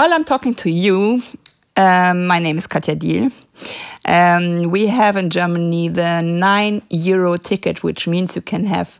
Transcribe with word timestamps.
While 0.00 0.14
I'm 0.14 0.24
talking 0.24 0.54
to 0.54 0.70
you, 0.70 1.20
um, 1.76 2.26
my 2.26 2.38
name 2.38 2.56
is 2.56 2.66
Katja 2.66 2.96
Diehl. 2.96 3.30
Um, 4.06 4.70
we 4.70 4.86
have 4.86 5.14
in 5.18 5.28
Germany 5.28 5.88
the 5.88 6.22
nine 6.22 6.80
euro 6.88 7.36
ticket, 7.36 7.84
which 7.84 8.08
means 8.08 8.34
you 8.34 8.40
can 8.40 8.64
have 8.64 8.98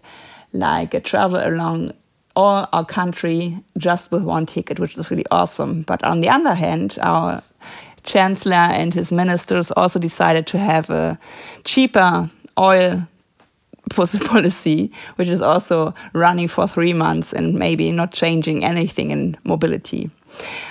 like 0.52 0.92
a 0.92 1.00
travel 1.00 1.40
along 1.42 1.92
all 2.36 2.68
our 2.74 2.84
country 2.84 3.56
just 3.78 4.12
with 4.12 4.24
one 4.24 4.44
ticket, 4.44 4.78
which 4.78 4.98
is 4.98 5.10
really 5.10 5.24
awesome. 5.30 5.84
But 5.84 6.04
on 6.04 6.20
the 6.20 6.28
other 6.28 6.52
hand, 6.52 6.98
our 7.00 7.42
chancellor 8.02 8.68
and 8.80 8.92
his 8.92 9.10
ministers 9.10 9.70
also 9.70 9.98
decided 9.98 10.46
to 10.48 10.58
have 10.58 10.90
a 10.90 11.18
cheaper 11.64 12.28
oil 12.58 13.08
policy, 13.88 14.92
which 15.16 15.28
is 15.28 15.40
also 15.40 15.94
running 16.12 16.46
for 16.46 16.66
three 16.66 16.92
months 16.92 17.32
and 17.32 17.54
maybe 17.54 17.90
not 17.90 18.12
changing 18.12 18.66
anything 18.66 19.10
in 19.10 19.38
mobility. 19.44 20.10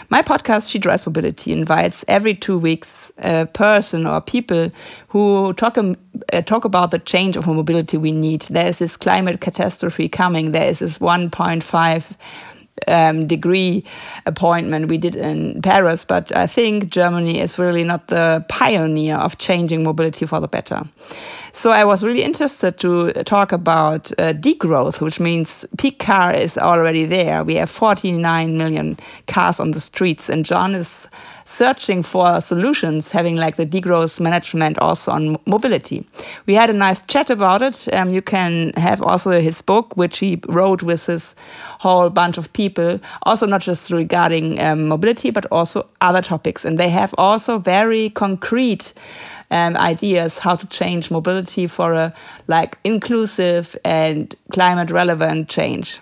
My 0.09 0.21
podcast, 0.21 0.71
She 0.71 0.79
Drives 0.79 1.05
Mobility, 1.05 1.51
invites 1.51 2.03
every 2.07 2.33
two 2.33 2.57
weeks 2.57 3.11
a 3.19 3.45
person 3.45 4.05
or 4.05 4.21
people 4.21 4.71
who 5.09 5.53
talk, 5.53 5.77
um, 5.77 5.95
uh, 6.33 6.41
talk 6.41 6.65
about 6.65 6.91
the 6.91 6.99
change 6.99 7.37
of 7.37 7.47
mobility 7.47 7.97
we 7.97 8.11
need. 8.11 8.41
There 8.43 8.67
is 8.67 8.79
this 8.79 8.97
climate 8.97 9.41
catastrophe 9.41 10.09
coming. 10.09 10.51
There 10.51 10.67
is 10.67 10.79
this 10.79 10.97
1.5 10.97 12.17
um, 12.87 13.27
degree 13.27 13.83
appointment 14.25 14.89
we 14.89 14.97
did 14.97 15.15
in 15.15 15.61
Paris, 15.61 16.05
but 16.05 16.35
I 16.35 16.47
think 16.47 16.89
Germany 16.89 17.39
is 17.39 17.59
really 17.59 17.83
not 17.83 18.07
the 18.07 18.45
pioneer 18.49 19.17
of 19.17 19.37
changing 19.37 19.83
mobility 19.83 20.25
for 20.25 20.39
the 20.39 20.47
better. 20.47 20.81
So 21.51 21.71
I 21.71 21.83
was 21.83 22.03
really 22.03 22.23
interested 22.23 22.77
to 22.79 23.11
talk 23.23 23.51
about 23.51 24.11
uh, 24.13 24.33
degrowth, 24.33 25.01
which 25.01 25.19
means 25.19 25.65
peak 25.77 25.99
car 25.99 26.31
is 26.31 26.57
already 26.57 27.05
there. 27.05 27.43
We 27.43 27.55
have 27.55 27.69
49 27.69 28.57
million 28.57 28.97
cars 29.27 29.59
on 29.59 29.71
the 29.71 29.79
streets, 29.79 30.29
and 30.29 30.45
John 30.45 30.75
is 30.75 31.07
searching 31.49 32.03
for 32.03 32.39
solutions, 32.39 33.09
having 33.11 33.35
like 33.35 33.55
the 33.55 33.65
degrowth 33.65 34.19
management 34.19 34.77
also 34.77 35.11
on 35.11 35.35
mobility. 35.47 36.05
We 36.45 36.53
had 36.53 36.69
a 36.69 36.73
nice 36.73 37.01
chat 37.01 37.31
about 37.31 37.63
it. 37.63 37.91
Um, 37.91 38.09
you 38.09 38.21
can 38.21 38.71
have 38.77 39.01
also 39.01 39.31
his 39.41 39.59
book, 39.63 39.97
which 39.97 40.19
he 40.19 40.39
wrote 40.47 40.83
with 40.83 41.07
his 41.07 41.35
whole 41.79 42.11
bunch 42.11 42.37
of 42.37 42.53
people, 42.53 42.99
also 43.23 43.47
not 43.47 43.61
just 43.61 43.89
regarding 43.89 44.59
um, 44.59 44.87
mobility, 44.87 45.31
but 45.31 45.47
also 45.51 45.87
other 46.01 46.21
topics. 46.21 46.65
And 46.65 46.77
they 46.77 46.89
have 46.89 47.15
also 47.17 47.57
very 47.57 48.11
concrete 48.11 48.93
um, 49.49 49.75
ideas 49.75 50.39
how 50.39 50.55
to 50.55 50.67
change 50.67 51.09
mobility 51.09 51.65
for 51.65 51.93
a 51.93 52.13
like 52.47 52.77
inclusive 52.83 53.75
and 53.83 54.35
climate 54.51 54.91
relevant 54.91 55.49
change. 55.49 55.99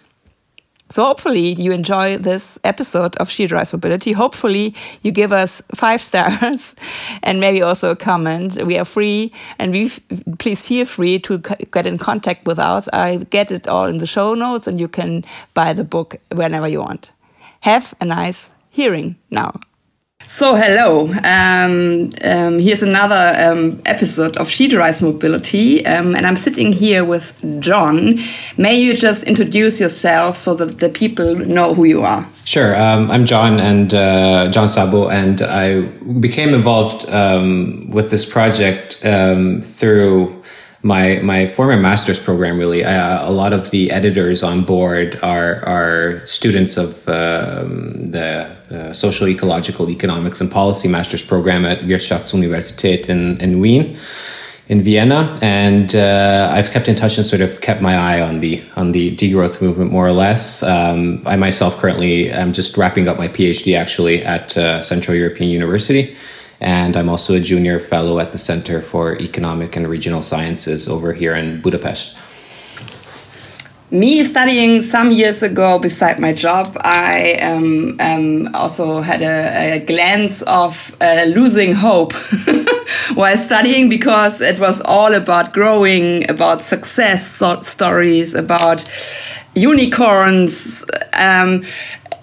So 0.90 1.04
hopefully 1.04 1.54
you 1.54 1.74
enjoy 1.74 2.18
this 2.18 2.60
episode 2.64 3.18
of 3.18 3.30
She 3.30 3.46
Drives 3.46 3.74
Mobility. 3.74 4.14
Hopefully 4.14 4.74
you 5.02 5.12
give 5.12 5.34
us 5.34 5.62
five 5.76 6.02
stars 6.02 6.76
and 7.24 7.40
maybe 7.42 7.62
also 7.62 7.92
a 7.92 7.96
comment. 7.96 8.64
We 8.64 8.78
are 8.78 8.86
free 8.86 9.34
and 9.60 9.72
we 9.72 9.92
please 10.40 10.66
feel 10.66 10.86
free 10.86 11.20
to 11.20 11.40
get 11.40 11.86
in 11.86 11.98
contact 11.98 12.46
with 12.46 12.58
us. 12.58 12.88
I 12.94 13.18
get 13.30 13.52
it 13.52 13.68
all 13.68 13.88
in 13.88 13.98
the 13.98 14.08
show 14.08 14.34
notes 14.34 14.66
and 14.66 14.80
you 14.80 14.88
can 14.88 15.26
buy 15.54 15.74
the 15.74 15.84
book 15.84 16.16
whenever 16.34 16.68
you 16.68 16.80
want. 16.80 17.12
Have 17.62 17.94
a 18.00 18.06
nice 18.06 18.56
hearing 18.70 19.18
now. 19.30 19.60
So, 20.30 20.56
hello. 20.56 21.08
Um, 21.24 22.12
um, 22.22 22.60
here's 22.60 22.84
another 22.84 23.34
um, 23.40 23.82
episode 23.86 24.36
of 24.36 24.50
She 24.50 24.68
Drives 24.68 25.02
Mobility, 25.02 25.86
um, 25.86 26.18
and 26.18 26.28
I'm 26.28 26.36
sitting 26.36 26.74
here 26.74 27.06
with 27.06 27.40
John. 27.62 28.20
May 28.58 28.78
you 28.78 28.94
just 28.94 29.24
introduce 29.24 29.80
yourself 29.80 30.36
so 30.36 30.54
that 30.56 30.80
the 30.80 30.90
people 30.90 31.34
know 31.34 31.74
who 31.74 31.86
you 31.86 32.02
are? 32.02 32.28
Sure. 32.44 32.76
Um, 32.76 33.10
I'm 33.10 33.24
John 33.24 33.62
and 33.62 33.94
uh, 33.94 34.52
John 34.52 34.68
Szabo, 34.68 35.10
and 35.10 35.42
I 35.42 35.84
became 36.20 36.54
involved 36.54 37.10
um, 37.10 37.90
with 37.90 38.12
this 38.12 38.26
project 38.26 38.96
through 38.96 40.37
my 40.84 41.20
my 41.24 41.48
former 41.48 41.78
master's 41.78 42.20
program 42.20 42.58
really 42.58 42.84
uh, 42.84 43.28
a 43.28 43.32
lot 43.32 43.54
of 43.54 43.72
the 43.72 43.92
editors 43.92 44.44
on 44.44 44.64
board 44.64 45.20
are 45.24 45.66
are 45.66 46.26
students 46.26 46.78
of 46.78 47.08
um, 47.10 48.12
the 48.12 48.56
uh, 48.70 48.94
social 48.94 49.28
ecological 49.28 49.90
economics 49.90 50.40
and 50.42 50.52
policy 50.52 50.88
master's 50.88 51.24
program 51.24 51.66
at 51.66 51.80
Wirtschaftsuniversität 51.80 53.10
in 53.10 53.38
in 53.42 53.60
Wien 53.60 53.98
in 54.70 54.82
Vienna. 54.82 55.40
And 55.42 55.96
uh, 55.96 56.50
I've 56.52 56.72
kept 56.72 56.88
in 56.88 56.96
touch 56.96 57.18
and 57.18 57.26
sort 57.26 57.42
of 57.42 57.62
kept 57.62 57.82
my 57.82 57.96
eye 57.96 58.22
on 58.22 58.40
the 58.42 58.62
on 58.76 58.92
the 58.92 59.16
degrowth 59.16 59.62
movement 59.62 59.92
more 59.92 60.06
or 60.06 60.12
less. 60.12 60.62
Um, 60.62 61.24
I 61.26 61.38
myself 61.38 61.78
currently 61.78 62.30
am 62.30 62.54
just 62.54 62.78
wrapping 62.78 63.08
up 63.08 63.18
my 63.18 63.30
PhD 63.30 63.78
actually 63.78 64.24
at 64.24 64.58
uh, 64.58 64.82
Central 64.82 65.18
European 65.18 65.50
University 65.50 66.16
and 66.60 66.96
I'm 66.98 67.10
also 67.10 67.36
a 67.36 67.40
junior 67.40 67.80
fellow 67.80 68.20
at 68.20 68.32
the 68.32 68.38
Center 68.38 68.82
for 68.82 69.20
Economic 69.22 69.76
and 69.76 69.88
Regional 69.88 70.24
Sciences 70.24 70.88
over 70.88 71.14
here 71.14 71.36
in 71.36 71.62
Budapest. 71.62 72.18
Me 73.90 74.22
studying 74.26 74.82
some 74.82 75.12
years 75.12 75.42
ago 75.42 75.80
beside 75.80 76.20
my 76.20 76.34
job, 76.34 76.76
I 76.82 77.36
um, 77.36 77.96
um, 78.02 78.54
also 78.54 79.00
had 79.00 79.22
a, 79.22 79.76
a 79.76 79.80
glance 79.80 80.42
of 80.42 80.94
uh, 81.00 81.24
losing 81.28 81.74
hope 81.74 82.12
while 83.14 83.38
studying 83.38 83.88
because 83.88 84.42
it 84.42 84.60
was 84.60 84.82
all 84.82 85.14
about 85.14 85.54
growing, 85.54 86.30
about 86.30 86.62
success 86.64 87.42
stories, 87.62 88.36
about 88.36 88.84
unicorns. 89.56 90.84
Um, 91.14 91.64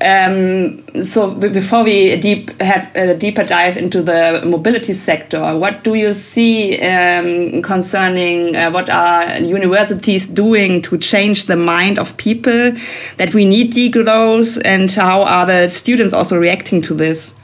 um, 0.05 1.03
so 1.03 1.35
before 1.35 1.83
we 1.83 2.17
deep 2.17 2.51
have 2.61 2.95
a 2.95 3.17
deeper 3.17 3.43
dive 3.43 3.77
into 3.77 4.03
the 4.03 4.43
mobility 4.45 4.93
sector, 4.93 5.57
what 5.57 5.83
do 5.83 5.95
you 5.95 6.13
see 6.13 6.79
um, 6.81 7.63
concerning 7.63 8.55
uh, 8.55 8.71
what 8.71 8.91
are 8.91 9.39
universities 9.39 10.29
doing 10.29 10.83
to 10.83 10.99
change 10.99 11.47
the 11.47 11.57
mind 11.57 11.99
of 11.99 12.17
people 12.19 12.73
that 13.17 13.33
we 13.33 13.45
need 13.45 13.73
degrowth, 13.73 14.61
and 14.65 14.91
how 14.91 15.23
are 15.23 15.47
the 15.47 15.69
students 15.69 16.13
also 16.13 16.37
reacting 16.37 16.83
to 16.83 16.95
this? 16.95 17.41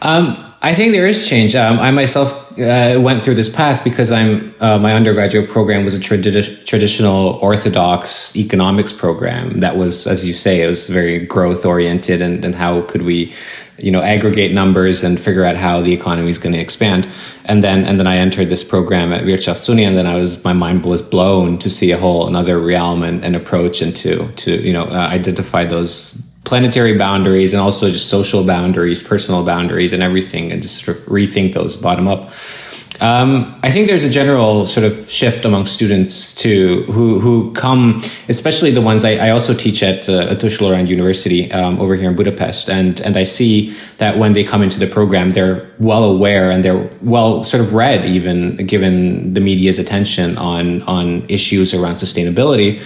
Um, 0.00 0.52
I 0.62 0.74
think 0.74 0.92
there 0.92 1.06
is 1.06 1.28
change. 1.28 1.54
Um, 1.54 1.78
I 1.78 1.90
myself 1.90 2.41
uh, 2.58 3.00
went 3.00 3.22
through 3.22 3.34
this 3.34 3.48
path 3.48 3.84
because 3.84 4.12
I'm 4.12 4.54
uh, 4.60 4.78
my 4.78 4.92
undergraduate 4.94 5.48
program 5.48 5.84
was 5.84 5.94
a 5.94 5.98
tradi- 5.98 6.64
traditional 6.64 7.38
orthodox 7.42 8.36
economics 8.36 8.92
program 8.92 9.60
that 9.60 9.76
was, 9.76 10.06
as 10.06 10.26
you 10.26 10.32
say, 10.32 10.62
it 10.62 10.66
was 10.66 10.88
very 10.88 11.26
growth 11.26 11.64
oriented 11.64 12.22
and, 12.22 12.44
and 12.44 12.54
how 12.54 12.82
could 12.82 13.02
we, 13.02 13.32
you 13.78 13.90
know, 13.90 14.02
aggregate 14.02 14.52
numbers 14.52 15.04
and 15.04 15.18
figure 15.18 15.44
out 15.44 15.56
how 15.56 15.82
the 15.82 15.92
economy 15.92 16.30
is 16.30 16.38
going 16.38 16.52
to 16.52 16.60
expand. 16.60 17.08
And 17.44 17.62
then 17.62 17.84
and 17.84 17.98
then 17.98 18.06
I 18.06 18.16
entered 18.16 18.48
this 18.48 18.64
program 18.64 19.12
at 19.12 19.24
Wirtschaftsuni, 19.24 19.86
and 19.86 19.96
then 19.96 20.06
I 20.06 20.14
was 20.14 20.42
my 20.44 20.52
mind 20.52 20.84
was 20.84 21.02
blown 21.02 21.58
to 21.58 21.70
see 21.70 21.90
a 21.90 21.98
whole 21.98 22.26
another 22.26 22.58
realm 22.58 23.02
and, 23.02 23.24
and 23.24 23.36
approach 23.36 23.82
and 23.82 23.94
to 23.96 24.30
to 24.32 24.52
you 24.52 24.72
know 24.72 24.84
uh, 24.84 25.08
identify 25.10 25.64
those 25.64 26.22
planetary 26.44 26.96
boundaries 26.96 27.52
and 27.52 27.60
also 27.60 27.90
just 27.90 28.08
social 28.08 28.44
boundaries, 28.44 29.02
personal 29.02 29.44
boundaries, 29.44 29.92
and 29.92 30.02
everything, 30.02 30.52
and 30.52 30.62
just 30.62 30.84
sort 30.84 30.96
of 30.96 31.04
rethink 31.04 31.54
those 31.54 31.76
bottom 31.76 32.08
up. 32.08 32.30
Um, 33.00 33.58
I 33.64 33.70
think 33.72 33.88
there's 33.88 34.04
a 34.04 34.10
general 34.10 34.64
sort 34.64 34.86
of 34.86 35.10
shift 35.10 35.44
among 35.44 35.66
students 35.66 36.36
too, 36.36 36.84
who 36.84 37.18
who 37.18 37.52
come, 37.52 38.00
especially 38.28 38.70
the 38.70 38.80
ones 38.80 39.04
I, 39.04 39.16
I 39.16 39.30
also 39.30 39.54
teach 39.54 39.82
at 39.82 40.08
uh, 40.08 40.30
at 40.30 40.38
TuS 40.38 40.60
University 40.60 41.50
um, 41.50 41.80
over 41.80 41.96
here 41.96 42.10
in 42.10 42.16
Budapest, 42.16 42.70
and 42.70 43.00
and 43.00 43.16
I 43.16 43.24
see 43.24 43.70
that 43.98 44.18
when 44.18 44.34
they 44.34 44.44
come 44.44 44.62
into 44.62 44.78
the 44.78 44.86
program, 44.86 45.30
they're 45.30 45.68
well 45.80 46.04
aware 46.04 46.50
and 46.50 46.64
they're 46.64 46.90
well 47.00 47.42
sort 47.42 47.60
of 47.60 47.74
read, 47.74 48.06
even 48.06 48.56
given 48.56 49.34
the 49.34 49.40
media's 49.40 49.80
attention 49.80 50.38
on 50.38 50.82
on 50.82 51.24
issues 51.28 51.74
around 51.74 51.94
sustainability, 51.94 52.78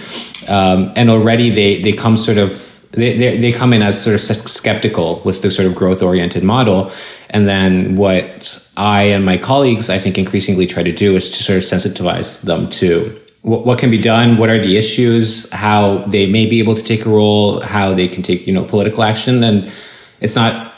um, 0.49 0.91
and 0.95 1.11
already 1.11 1.51
they 1.51 1.81
they 1.81 1.93
come 1.93 2.17
sort 2.17 2.39
of 2.39 2.66
they, 2.91 3.37
they, 3.37 3.51
come 3.51 3.73
in 3.73 3.81
as 3.81 4.01
sort 4.01 4.15
of 4.15 4.21
skeptical 4.21 5.21
with 5.25 5.41
the 5.41 5.51
sort 5.51 5.67
of 5.67 5.75
growth 5.75 6.01
oriented 6.01 6.43
model. 6.43 6.91
And 7.29 7.47
then 7.47 7.95
what 7.95 8.65
I 8.77 9.03
and 9.03 9.25
my 9.25 9.37
colleagues, 9.37 9.89
I 9.89 9.99
think, 9.99 10.17
increasingly 10.17 10.67
try 10.67 10.83
to 10.83 10.91
do 10.91 11.15
is 11.15 11.29
to 11.29 11.43
sort 11.43 11.57
of 11.57 11.63
sensitize 11.63 12.43
them 12.43 12.69
to 12.69 13.19
what, 13.41 13.65
what 13.65 13.79
can 13.79 13.91
be 13.91 13.97
done, 13.97 14.37
what 14.37 14.49
are 14.49 14.59
the 14.59 14.77
issues, 14.77 15.51
how 15.51 15.99
they 16.07 16.25
may 16.25 16.45
be 16.45 16.59
able 16.59 16.75
to 16.75 16.83
take 16.83 17.05
a 17.05 17.09
role, 17.09 17.61
how 17.61 17.93
they 17.93 18.07
can 18.07 18.23
take, 18.23 18.47
you 18.47 18.53
know, 18.53 18.63
political 18.63 19.03
action. 19.03 19.43
And 19.43 19.71
it's 20.19 20.35
not 20.35 20.76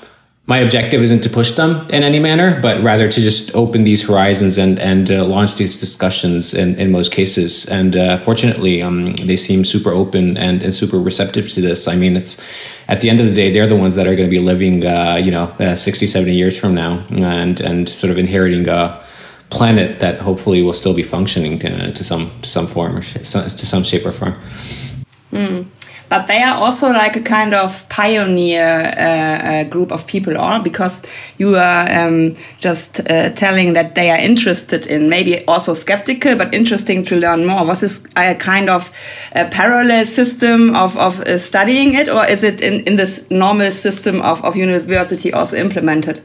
my 0.49 0.59
objective 0.61 1.03
isn't 1.03 1.21
to 1.21 1.29
push 1.29 1.51
them 1.51 1.87
in 1.91 2.01
any 2.01 2.17
manner, 2.17 2.59
but 2.59 2.81
rather 2.81 3.07
to 3.07 3.21
just 3.21 3.55
open 3.55 3.83
these 3.83 4.01
horizons 4.07 4.57
and 4.57 4.79
and 4.79 5.11
uh, 5.11 5.23
launch 5.23 5.55
these 5.55 5.79
discussions 5.79 6.55
in, 6.55 6.75
in 6.79 6.91
most 6.91 7.11
cases. 7.11 7.69
And 7.69 7.95
uh, 7.95 8.17
fortunately, 8.17 8.81
um, 8.81 9.13
they 9.29 9.35
seem 9.35 9.63
super 9.63 9.91
open 9.91 10.37
and, 10.37 10.63
and 10.63 10.73
super 10.73 10.97
receptive 10.97 11.47
to 11.53 11.61
this. 11.61 11.87
I 11.87 11.95
mean, 11.95 12.17
it's 12.17 12.41
at 12.87 12.99
the 13.01 13.11
end 13.11 13.19
of 13.19 13.27
the 13.27 13.33
day, 13.33 13.51
they're 13.53 13.67
the 13.67 13.75
ones 13.75 13.93
that 13.95 14.07
are 14.07 14.15
going 14.15 14.27
to 14.27 14.35
be 14.37 14.41
living, 14.41 14.83
uh, 14.83 15.17
you 15.21 15.29
know, 15.29 15.45
uh, 15.59 15.75
60, 15.75 16.07
70 16.07 16.33
years 16.33 16.59
from 16.59 16.73
now 16.73 17.05
and, 17.11 17.61
and 17.61 17.87
sort 17.87 18.09
of 18.09 18.17
inheriting 18.17 18.67
a 18.67 19.03
planet 19.51 19.99
that 19.99 20.19
hopefully 20.19 20.63
will 20.63 20.73
still 20.73 20.95
be 20.95 21.03
functioning 21.03 21.59
to, 21.59 21.93
to 21.93 22.03
some, 22.03 22.31
to 22.41 22.49
some 22.49 22.65
form 22.65 22.97
or 22.97 23.03
sh- 23.03 23.13
to 23.13 23.65
some 23.65 23.83
shape 23.83 24.03
or 24.03 24.11
form. 24.11 24.33
Mm. 25.31 25.67
But 26.09 26.27
they 26.27 26.41
are 26.41 26.57
also 26.57 26.91
like 26.91 27.15
a 27.15 27.21
kind 27.21 27.53
of 27.53 27.87
pioneer 27.89 28.93
uh, 28.97 29.01
uh, 29.01 29.63
group 29.65 29.91
of 29.91 30.07
people, 30.07 30.37
or 30.37 30.59
because 30.59 31.03
you 31.37 31.55
are 31.55 31.89
um, 31.89 32.35
just 32.59 32.99
uh, 32.99 33.29
telling 33.31 33.73
that 33.73 33.95
they 33.95 34.09
are 34.09 34.17
interested 34.17 34.87
in 34.87 35.07
maybe 35.07 35.45
also 35.45 35.73
skeptical, 35.73 36.35
but 36.35 36.53
interesting 36.53 37.05
to 37.05 37.15
learn 37.15 37.45
more. 37.45 37.65
Was 37.65 37.81
this 37.81 38.03
a 38.17 38.35
kind 38.35 38.69
of 38.69 38.91
a 39.33 39.45
parallel 39.45 40.05
system 40.05 40.75
of, 40.75 40.97
of 40.97 41.21
uh, 41.21 41.37
studying 41.37 41.93
it, 41.93 42.09
or 42.09 42.25
is 42.25 42.43
it 42.43 42.59
in, 42.59 42.81
in 42.85 42.95
this 42.95 43.29
normal 43.29 43.71
system 43.71 44.21
of, 44.21 44.43
of 44.43 44.55
university 44.55 45.31
also 45.31 45.57
implemented? 45.57 46.21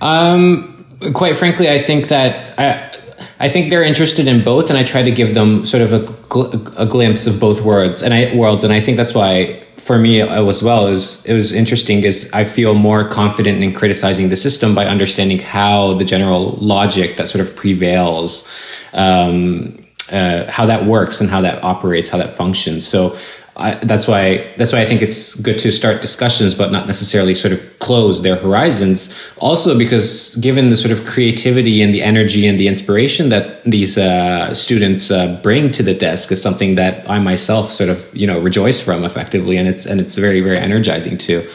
Um, 0.00 0.86
quite 1.12 1.36
frankly, 1.36 1.68
I 1.68 1.80
think 1.80 2.08
that 2.08 2.58
I, 2.58 2.93
I 3.38 3.48
think 3.48 3.70
they're 3.70 3.82
interested 3.82 4.28
in 4.28 4.44
both, 4.44 4.70
and 4.70 4.78
I 4.78 4.84
try 4.84 5.02
to 5.02 5.10
give 5.10 5.34
them 5.34 5.64
sort 5.64 5.82
of 5.82 5.92
a, 5.92 6.00
gl- 6.00 6.74
a 6.76 6.86
glimpse 6.86 7.26
of 7.26 7.40
both 7.40 7.62
worlds, 7.62 8.02
and 8.02 8.14
I 8.14 8.34
worlds, 8.34 8.64
and 8.64 8.72
I 8.72 8.80
think 8.80 8.96
that's 8.96 9.14
why 9.14 9.64
for 9.84 9.98
me 9.98 10.22
as 10.22 10.62
well 10.62 10.86
is 10.86 11.24
it 11.26 11.34
was 11.34 11.52
interesting 11.52 12.04
is 12.04 12.30
I 12.32 12.44
feel 12.44 12.74
more 12.74 13.06
confident 13.06 13.62
in 13.62 13.74
criticizing 13.74 14.30
the 14.30 14.36
system 14.36 14.74
by 14.74 14.86
understanding 14.86 15.40
how 15.40 15.94
the 15.94 16.04
general 16.04 16.52
logic 16.52 17.16
that 17.16 17.28
sort 17.28 17.46
of 17.46 17.54
prevails, 17.54 18.48
um, 18.94 19.76
uh, 20.10 20.50
how 20.50 20.64
that 20.66 20.86
works 20.86 21.20
and 21.20 21.28
how 21.28 21.42
that 21.42 21.62
operates, 21.62 22.08
how 22.08 22.18
that 22.18 22.32
functions. 22.32 22.86
So 22.86 23.16
I, 23.56 23.76
that's 23.76 24.08
why 24.08 24.52
that's 24.56 24.72
why 24.72 24.80
I 24.80 24.84
think 24.84 25.00
it's 25.00 25.36
good 25.36 25.58
to 25.60 25.70
start 25.70 26.02
discussions, 26.02 26.54
but 26.54 26.72
not 26.72 26.88
necessarily 26.88 27.34
sort 27.34 27.52
of 27.52 27.78
close 27.78 28.22
their 28.22 28.34
horizons. 28.34 29.30
Also, 29.38 29.78
because 29.78 30.34
given 30.36 30.70
the 30.70 30.76
sort 30.76 30.90
of 30.90 31.06
creativity 31.06 31.80
and 31.80 31.94
the 31.94 32.02
energy 32.02 32.48
and 32.48 32.58
the 32.58 32.66
inspiration 32.66 33.28
that 33.28 33.62
these 33.64 33.96
uh, 33.96 34.52
students 34.52 35.10
uh, 35.12 35.38
bring 35.42 35.70
to 35.70 35.84
the 35.84 35.94
desk 35.94 36.32
is 36.32 36.42
something 36.42 36.74
that 36.74 37.08
I 37.08 37.20
myself 37.20 37.70
sort 37.70 37.90
of 37.90 38.10
you 38.12 38.26
know 38.26 38.40
rejoice 38.40 38.80
from 38.80 39.04
effectively, 39.04 39.56
and 39.56 39.68
it's 39.68 39.86
and 39.86 40.00
it's 40.00 40.16
very 40.16 40.40
very 40.40 40.58
energizing 40.58 41.16
too 41.16 41.46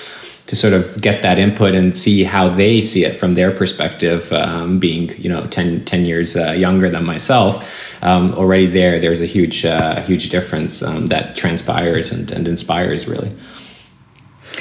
to 0.49 0.55
sort 0.55 0.73
of 0.73 0.99
get 0.99 1.21
that 1.21 1.37
input 1.37 1.75
and 1.75 1.95
see 1.95 2.23
how 2.23 2.49
they 2.49 2.81
see 2.81 3.05
it 3.05 3.15
from 3.15 3.35
their 3.35 3.51
perspective, 3.51 4.33
um, 4.33 4.79
being 4.79 5.15
you 5.21 5.29
know 5.29 5.45
10, 5.45 5.85
10 5.85 6.05
years 6.05 6.35
uh, 6.35 6.53
younger 6.53 6.89
than 6.89 7.05
myself. 7.05 8.03
Um, 8.03 8.33
already 8.33 8.65
there, 8.65 8.99
there's 8.99 9.21
a 9.21 9.27
huge 9.27 9.63
uh, 9.63 10.01
huge 10.01 10.29
difference 10.29 10.81
um, 10.81 11.05
that 11.07 11.35
transpires 11.35 12.11
and, 12.11 12.31
and 12.31 12.47
inspires 12.47 13.07
really. 13.07 13.31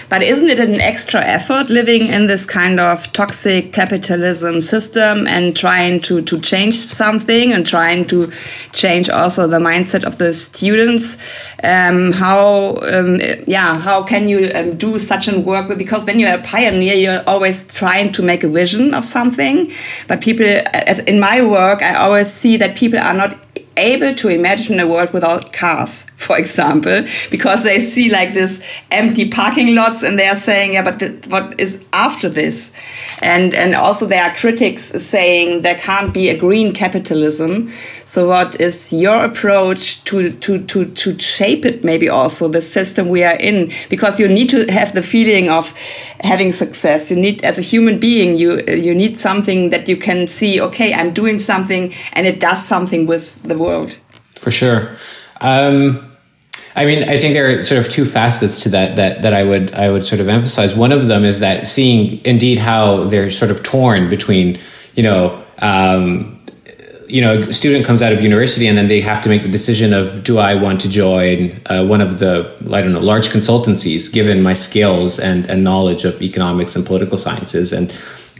But 0.08 0.22
isn't 0.22 0.48
it 0.48 0.60
an 0.60 0.80
extra 0.80 1.20
effort 1.20 1.68
living 1.68 2.06
in 2.06 2.26
this 2.26 2.44
kind 2.44 2.80
of 2.80 3.12
toxic 3.12 3.72
capitalism 3.72 4.60
system 4.60 5.26
and 5.26 5.56
trying 5.56 6.00
to, 6.02 6.22
to 6.22 6.40
change 6.40 6.76
something 6.76 7.52
and 7.52 7.66
trying 7.66 8.06
to 8.08 8.30
change 8.72 9.08
also 9.08 9.46
the 9.46 9.58
mindset 9.58 10.04
of 10.04 10.18
the 10.18 10.32
students? 10.32 11.18
Um, 11.62 12.12
how, 12.12 12.78
um, 12.82 13.20
yeah, 13.46 13.78
how 13.80 14.02
can 14.02 14.28
you 14.28 14.50
um, 14.54 14.76
do 14.76 14.98
such 14.98 15.28
a 15.28 15.38
work? 15.38 15.76
Because 15.76 16.06
when 16.06 16.20
you're 16.20 16.34
a 16.34 16.42
pioneer, 16.42 16.94
you're 16.94 17.22
always 17.26 17.66
trying 17.66 18.12
to 18.12 18.22
make 18.22 18.44
a 18.44 18.48
vision 18.48 18.94
of 18.94 19.04
something. 19.04 19.72
But 20.06 20.20
people, 20.20 20.46
in 20.46 21.18
my 21.18 21.42
work, 21.42 21.82
I 21.82 21.94
always 21.94 22.32
see 22.32 22.56
that 22.58 22.76
people 22.76 23.00
are 23.00 23.14
not 23.14 23.47
able 23.78 24.14
to 24.14 24.28
imagine 24.28 24.78
a 24.80 24.86
world 24.86 25.12
without 25.12 25.52
cars, 25.52 26.02
for 26.16 26.36
example, 26.36 27.06
because 27.30 27.64
they 27.64 27.80
see 27.80 28.10
like 28.10 28.34
this 28.34 28.62
empty 28.90 29.30
parking 29.30 29.74
lots 29.74 30.02
and 30.02 30.18
they 30.18 30.28
are 30.28 30.36
saying, 30.36 30.74
yeah, 30.74 30.82
but 30.82 31.26
what 31.28 31.58
is 31.58 31.84
after 31.92 32.28
this? 32.28 32.72
And 33.20 33.54
and 33.54 33.74
also 33.74 34.06
there 34.06 34.22
are 34.24 34.34
critics 34.34 34.82
saying 34.84 35.62
there 35.62 35.76
can't 35.76 36.12
be 36.12 36.28
a 36.28 36.36
green 36.36 36.72
capitalism. 36.72 37.72
So 38.08 38.26
what 38.26 38.58
is 38.58 38.90
your 38.90 39.22
approach 39.22 40.02
to 40.04 40.32
to 40.32 40.64
to 40.64 40.86
to 40.86 41.18
shape 41.18 41.66
it? 41.66 41.84
Maybe 41.84 42.08
also 42.08 42.48
the 42.48 42.62
system 42.62 43.10
we 43.10 43.22
are 43.22 43.36
in, 43.36 43.70
because 43.90 44.18
you 44.18 44.28
need 44.28 44.48
to 44.48 44.64
have 44.72 44.94
the 44.94 45.02
feeling 45.02 45.50
of 45.50 45.74
having 46.20 46.52
success. 46.52 47.10
You 47.10 47.18
need 47.18 47.44
as 47.44 47.58
a 47.58 47.62
human 47.62 47.98
being, 47.98 48.38
you 48.38 48.62
you 48.66 48.94
need 48.94 49.18
something 49.18 49.68
that 49.70 49.88
you 49.88 49.98
can 49.98 50.26
see. 50.26 50.58
Okay, 50.58 50.94
I'm 50.94 51.12
doing 51.12 51.38
something, 51.38 51.92
and 52.14 52.26
it 52.26 52.40
does 52.40 52.64
something 52.64 53.06
with 53.06 53.42
the 53.42 53.58
world. 53.58 53.98
For 54.36 54.50
sure. 54.50 54.96
Um, 55.42 56.16
I 56.74 56.86
mean, 56.86 57.02
I 57.02 57.18
think 57.18 57.34
there 57.34 57.58
are 57.58 57.62
sort 57.62 57.86
of 57.86 57.92
two 57.92 58.06
facets 58.06 58.62
to 58.62 58.70
that 58.70 58.96
that 58.96 59.20
that 59.20 59.34
I 59.34 59.42
would 59.42 59.74
I 59.74 59.90
would 59.90 60.06
sort 60.06 60.22
of 60.22 60.28
emphasize. 60.28 60.74
One 60.74 60.92
of 60.92 61.08
them 61.08 61.24
is 61.24 61.40
that 61.40 61.66
seeing 61.66 62.24
indeed 62.24 62.56
how 62.56 63.04
they're 63.04 63.28
sort 63.28 63.50
of 63.50 63.62
torn 63.62 64.08
between, 64.08 64.58
you 64.94 65.02
know, 65.02 65.44
um, 65.58 66.37
you 67.08 67.20
know, 67.22 67.38
a 67.38 67.52
student 67.52 67.86
comes 67.86 68.02
out 68.02 68.12
of 68.12 68.20
university 68.20 68.66
and 68.66 68.76
then 68.76 68.88
they 68.88 69.00
have 69.00 69.22
to 69.22 69.28
make 69.28 69.42
the 69.42 69.48
decision 69.48 69.92
of 69.92 70.22
do 70.24 70.38
I 70.38 70.54
want 70.54 70.80
to 70.82 70.88
join 70.88 71.60
uh, 71.66 71.84
one 71.86 72.00
of 72.00 72.18
the 72.18 72.54
I 72.70 72.82
don't 72.82 72.92
know 72.92 73.00
large 73.00 73.28
consultancies, 73.28 74.12
given 74.12 74.42
my 74.42 74.52
skills 74.52 75.18
and 75.18 75.48
and 75.48 75.64
knowledge 75.64 76.04
of 76.04 76.20
economics 76.20 76.76
and 76.76 76.84
political 76.84 77.16
sciences, 77.16 77.72
and 77.72 77.90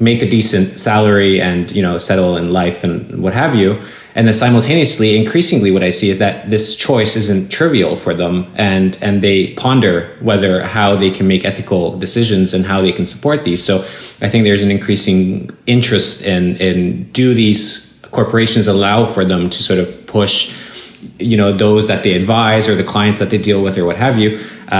make 0.00 0.23
a 0.23 0.29
decent 0.29 0.79
salary 0.79 1.41
and 1.41 1.73
you 1.73 1.82
know 1.82 1.99
settle 1.99 2.37
in 2.37 2.53
life 2.53 2.85
and 2.85 3.23
what 3.23 3.32
have 3.32 3.55
you. 3.55 3.81
And 4.15 4.26
then 4.26 4.35
simultaneously 4.35 5.17
increasingly 5.17 5.70
what 5.70 5.82
i 5.82 5.91
see 5.91 6.11
is 6.11 6.19
that 6.19 6.50
this 6.50 6.75
choice 6.75 7.17
isn't 7.17 7.50
trivial 7.50 7.97
for 7.97 8.15
them 8.15 8.50
and 8.56 8.99
and 9.00 9.23
they 9.23 9.55
ponder 9.55 10.17
whether 10.20 10.62
how 10.62 10.97
they 10.97 11.11
can 11.11 11.26
make 11.26 11.44
ethical 11.44 11.97
decisions 11.99 12.53
and 12.53 12.67
how 12.67 12.82
they 12.82 12.93
can 12.93 13.06
support 13.06 13.44
these. 13.44 13.65
So 13.65 13.79
i 14.20 14.29
think 14.29 14.44
there's 14.44 14.62
an 14.62 14.70
increasing 14.70 15.50
interest 15.67 16.23
in 16.23 16.56
in 16.56 17.11
do 17.12 17.32
these 17.32 17.88
corporations 18.19 18.67
allow 18.67 18.99
for 19.15 19.25
them 19.25 19.49
to 19.49 19.62
sort 19.69 19.79
of 19.79 19.87
push 20.06 20.35
you 21.20 21.37
know 21.41 21.50
those 21.56 21.87
that 21.87 22.03
they 22.03 22.15
advise 22.20 22.69
or 22.69 22.75
the 22.75 22.88
clients 22.94 23.19
that 23.20 23.31
they 23.31 23.38
deal 23.38 23.61
with 23.62 23.79
or 23.79 23.85
what 23.85 23.97
have 23.97 24.19
you 24.19 24.31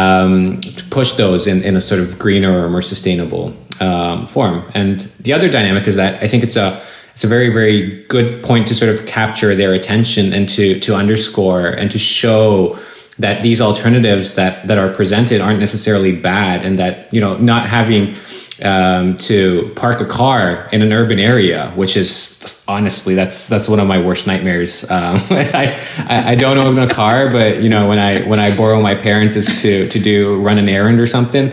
um, 0.01 0.61
push 0.91 1.13
those 1.13 1.47
in, 1.47 1.63
in 1.63 1.77
a 1.77 1.81
sort 1.81 2.01
of 2.01 2.19
greener 2.19 2.53
or 2.65 2.69
more 2.69 2.83
sustainable 2.83 3.55
um, 3.79 4.27
form. 4.27 4.69
And 4.75 5.01
the 5.21 5.33
other 5.37 5.49
dynamic 5.49 5.87
is 5.87 5.95
that 6.03 6.13
i 6.25 6.27
think 6.31 6.43
it's 6.43 6.57
a 6.57 6.69
it's 7.15 7.25
a 7.29 7.31
very 7.37 7.51
very 7.61 8.05
good 8.15 8.43
point 8.43 8.65
to 8.69 8.75
sort 8.75 8.91
of 8.95 9.07
capture 9.07 9.55
their 9.55 9.73
attention 9.81 10.33
and 10.37 10.49
to 10.57 10.65
to 10.81 10.91
underscore 11.03 11.67
and 11.81 11.89
to 11.93 11.99
show 11.99 12.77
that 13.25 13.43
these 13.47 13.61
alternatives 13.61 14.35
that 14.35 14.67
that 14.69 14.79
are 14.79 14.91
presented 15.01 15.41
aren't 15.41 15.61
necessarily 15.61 16.13
bad 16.33 16.65
and 16.67 16.79
that 16.83 16.93
you 17.15 17.21
know 17.21 17.37
not 17.53 17.69
having 17.69 18.15
um, 18.63 19.17
to 19.19 19.73
park 19.77 20.01
a 20.01 20.05
car 20.05 20.69
in 20.73 20.83
an 20.83 20.93
urban 20.93 21.19
area, 21.19 21.71
which 21.77 21.97
is 21.97 22.61
honestly 22.67 23.15
that's 23.15 23.49
that's 23.49 23.69
one 23.69 23.81
of 23.81 23.87
my 23.87 24.01
worst 24.01 24.27
nightmares. 24.27 24.85
Um, 24.91 25.21
I, 25.31 25.81
I 26.09 26.35
don't 26.35 26.59
own 26.59 26.79
a 26.79 26.89
car, 26.89 27.31
but 27.31 27.63
you 27.63 27.69
know 27.69 27.89
when 27.89 27.99
I 27.99 28.23
when 28.23 28.41
I 28.41 28.57
borrow 28.57 28.81
my 28.81 28.95
parents 28.95 29.37
is 29.37 29.63
to 29.63 29.89
to 29.89 29.99
do 29.99 30.43
run 30.43 30.59
an 30.59 30.69
errand 30.69 31.01
or 31.01 31.07
something. 31.07 31.53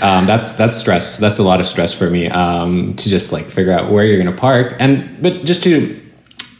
Um, 0.00 0.26
that's 0.26 0.54
that's 0.54 0.76
stress. 0.76 1.18
That's 1.18 1.38
a 1.38 1.42
lot 1.42 1.60
of 1.60 1.66
stress 1.66 1.94
for 1.94 2.08
me 2.08 2.28
um, 2.28 2.94
to 2.94 3.08
just 3.08 3.32
like 3.32 3.46
figure 3.46 3.72
out 3.72 3.90
where 3.90 4.04
you're 4.04 4.22
going 4.22 4.34
to 4.34 4.40
park, 4.40 4.74
and 4.78 5.22
but 5.22 5.44
just 5.44 5.64
to 5.64 6.00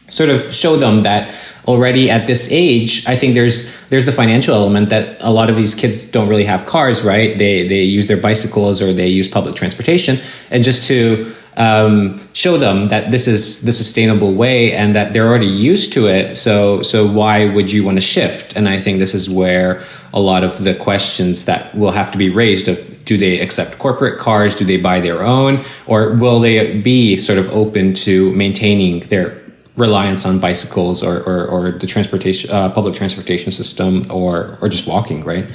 sort 0.08 0.30
of 0.30 0.52
show 0.52 0.76
them 0.76 1.04
that 1.04 1.34
already 1.66 2.10
at 2.10 2.26
this 2.26 2.48
age, 2.50 3.06
I 3.06 3.16
think 3.16 3.34
there's 3.34 3.70
there's 3.88 4.04
the 4.04 4.12
financial 4.12 4.54
element 4.54 4.90
that 4.90 5.16
a 5.20 5.32
lot 5.32 5.50
of 5.50 5.56
these 5.56 5.74
kids 5.74 6.10
don't 6.10 6.28
really 6.28 6.44
have 6.44 6.66
cars, 6.66 7.02
right? 7.02 7.36
They 7.36 7.66
they 7.66 7.82
use 7.82 8.06
their 8.06 8.16
bicycles 8.16 8.80
or 8.80 8.92
they 8.92 9.08
use 9.08 9.28
public 9.28 9.54
transportation, 9.56 10.18
and 10.50 10.62
just 10.62 10.86
to 10.88 11.32
um, 11.56 12.20
show 12.32 12.56
them 12.56 12.86
that 12.86 13.10
this 13.10 13.26
is 13.26 13.62
the 13.62 13.72
sustainable 13.72 14.32
way 14.32 14.72
and 14.72 14.94
that 14.94 15.12
they're 15.12 15.26
already 15.26 15.46
used 15.46 15.92
to 15.92 16.06
it. 16.08 16.36
So 16.36 16.82
so 16.82 17.06
why 17.10 17.46
would 17.46 17.70
you 17.70 17.84
want 17.84 17.96
to 17.96 18.00
shift? 18.00 18.56
And 18.56 18.68
I 18.68 18.78
think 18.78 18.98
this 18.98 19.14
is 19.14 19.28
where 19.28 19.82
a 20.12 20.20
lot 20.20 20.44
of 20.44 20.62
the 20.62 20.74
questions 20.74 21.44
that 21.44 21.74
will 21.74 21.92
have 21.92 22.10
to 22.12 22.18
be 22.18 22.30
raised 22.30 22.68
of 22.68 23.04
do 23.04 23.16
they 23.16 23.40
accept 23.40 23.78
corporate 23.78 24.20
cars? 24.20 24.54
Do 24.54 24.64
they 24.64 24.76
buy 24.76 25.00
their 25.00 25.22
own? 25.22 25.64
Or 25.86 26.14
will 26.14 26.38
they 26.38 26.80
be 26.80 27.16
sort 27.16 27.38
of 27.38 27.50
open 27.50 27.94
to 28.06 28.32
maintaining 28.32 29.00
their 29.00 29.39
reliance 29.80 30.24
on 30.26 30.38
bicycles 30.38 31.02
or, 31.02 31.18
or, 31.22 31.46
or 31.46 31.70
the 31.72 31.86
transportation 31.86 32.50
uh, 32.50 32.70
public 32.70 32.94
transportation 32.94 33.50
system 33.50 34.06
or 34.10 34.58
or 34.60 34.68
just 34.68 34.86
walking 34.86 35.24
right? 35.24 35.46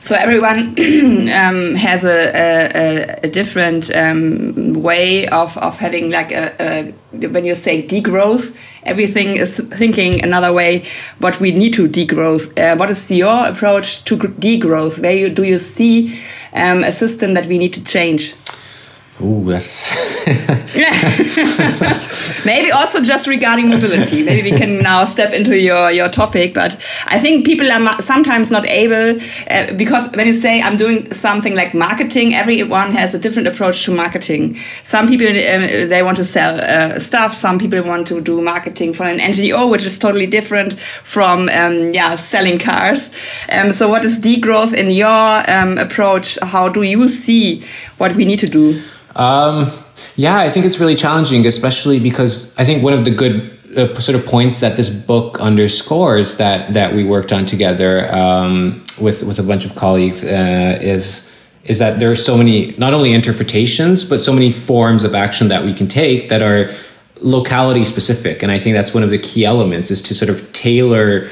So 0.00 0.16
everyone 0.16 0.58
um, 1.30 1.76
has 1.76 2.04
a, 2.04 2.32
a, 2.34 3.20
a 3.22 3.30
different 3.30 3.88
um, 3.94 4.72
way 4.72 5.28
of, 5.28 5.56
of 5.58 5.78
having 5.78 6.10
like 6.10 6.32
a, 6.32 6.52
a, 6.60 7.28
when 7.28 7.44
you 7.44 7.54
say 7.54 7.86
degrowth 7.86 8.52
everything 8.82 9.36
is 9.36 9.58
thinking 9.58 10.22
another 10.24 10.52
way 10.52 10.84
what 11.18 11.40
we 11.40 11.52
need 11.52 11.72
to 11.74 11.88
degrowth. 11.88 12.50
Uh, 12.58 12.76
what 12.76 12.90
is 12.90 13.10
your 13.10 13.46
approach 13.46 14.04
to 14.04 14.16
degrowth? 14.16 14.98
Where 14.98 15.16
you, 15.16 15.28
do 15.28 15.44
you 15.44 15.58
see 15.58 16.20
um, 16.52 16.84
a 16.84 16.92
system 16.92 17.34
that 17.34 17.46
we 17.46 17.58
need 17.58 17.72
to 17.74 17.84
change 17.84 18.34
Ooh, 19.22 19.44
that's 21.78 22.44
maybe 22.44 22.72
also 22.72 23.00
just 23.00 23.28
regarding 23.28 23.68
mobility. 23.68 24.24
Maybe 24.24 24.50
we 24.50 24.58
can 24.58 24.78
now 24.78 25.04
step 25.04 25.32
into 25.32 25.56
your 25.56 25.92
your 25.92 26.08
topic. 26.08 26.54
But 26.54 26.76
I 27.06 27.20
think 27.20 27.46
people 27.46 27.70
are 27.70 28.02
sometimes 28.02 28.50
not 28.50 28.66
able 28.66 29.20
uh, 29.48 29.74
because 29.74 30.10
when 30.16 30.26
you 30.26 30.34
say 30.34 30.60
I'm 30.60 30.76
doing 30.76 31.12
something 31.12 31.54
like 31.54 31.72
marketing, 31.72 32.34
everyone 32.34 32.92
has 32.92 33.14
a 33.14 33.18
different 33.18 33.46
approach 33.46 33.84
to 33.84 33.94
marketing. 33.94 34.58
Some 34.82 35.06
people 35.06 35.28
um, 35.28 35.88
they 35.88 36.02
want 36.02 36.16
to 36.16 36.24
sell 36.24 36.60
uh, 36.60 36.98
stuff. 36.98 37.32
Some 37.34 37.58
people 37.60 37.82
want 37.82 38.08
to 38.08 38.20
do 38.20 38.40
marketing 38.40 38.92
for 38.92 39.04
an 39.04 39.18
NGO, 39.18 39.70
which 39.70 39.84
is 39.84 39.98
totally 39.98 40.26
different 40.26 40.74
from 41.04 41.48
um, 41.50 41.94
yeah 41.94 42.16
selling 42.16 42.58
cars. 42.58 43.10
Um, 43.48 43.72
so 43.72 43.88
what 43.88 44.04
is 44.04 44.18
degrowth 44.18 44.74
in 44.74 44.90
your 44.90 45.50
um, 45.50 45.78
approach? 45.78 46.38
How 46.42 46.68
do 46.68 46.82
you 46.82 47.08
see 47.08 47.64
what 47.98 48.16
we 48.16 48.24
need 48.24 48.40
to 48.40 48.48
do? 48.48 48.82
Um, 49.16 49.70
yeah, 50.16 50.38
I 50.38 50.50
think 50.50 50.66
it's 50.66 50.80
really 50.80 50.94
challenging, 50.94 51.46
especially 51.46 51.98
because 51.98 52.56
I 52.58 52.64
think 52.64 52.82
one 52.82 52.92
of 52.92 53.04
the 53.04 53.10
good 53.10 53.58
uh, 53.76 53.94
sort 53.94 54.18
of 54.18 54.26
points 54.26 54.60
that 54.60 54.76
this 54.76 54.90
book 54.90 55.40
underscores 55.40 56.36
that 56.36 56.74
that 56.74 56.94
we 56.94 57.04
worked 57.04 57.32
on 57.32 57.46
together 57.46 58.12
um, 58.14 58.84
with 59.00 59.22
with 59.22 59.38
a 59.38 59.42
bunch 59.42 59.64
of 59.64 59.74
colleagues 59.74 60.24
uh, 60.24 60.78
is 60.80 61.34
is 61.64 61.78
that 61.78 61.98
there 61.98 62.10
are 62.10 62.16
so 62.16 62.36
many 62.36 62.74
not 62.76 62.92
only 62.92 63.12
interpretations 63.12 64.04
but 64.04 64.18
so 64.18 64.32
many 64.32 64.50
forms 64.52 65.04
of 65.04 65.14
action 65.14 65.48
that 65.48 65.64
we 65.64 65.72
can 65.72 65.86
take 65.86 66.28
that 66.28 66.42
are 66.42 66.70
locality 67.20 67.84
specific, 67.84 68.42
and 68.42 68.50
I 68.50 68.58
think 68.58 68.74
that's 68.74 68.92
one 68.92 69.02
of 69.02 69.10
the 69.10 69.18
key 69.18 69.44
elements 69.44 69.90
is 69.90 70.02
to 70.02 70.14
sort 70.14 70.28
of 70.28 70.52
tailor 70.52 71.28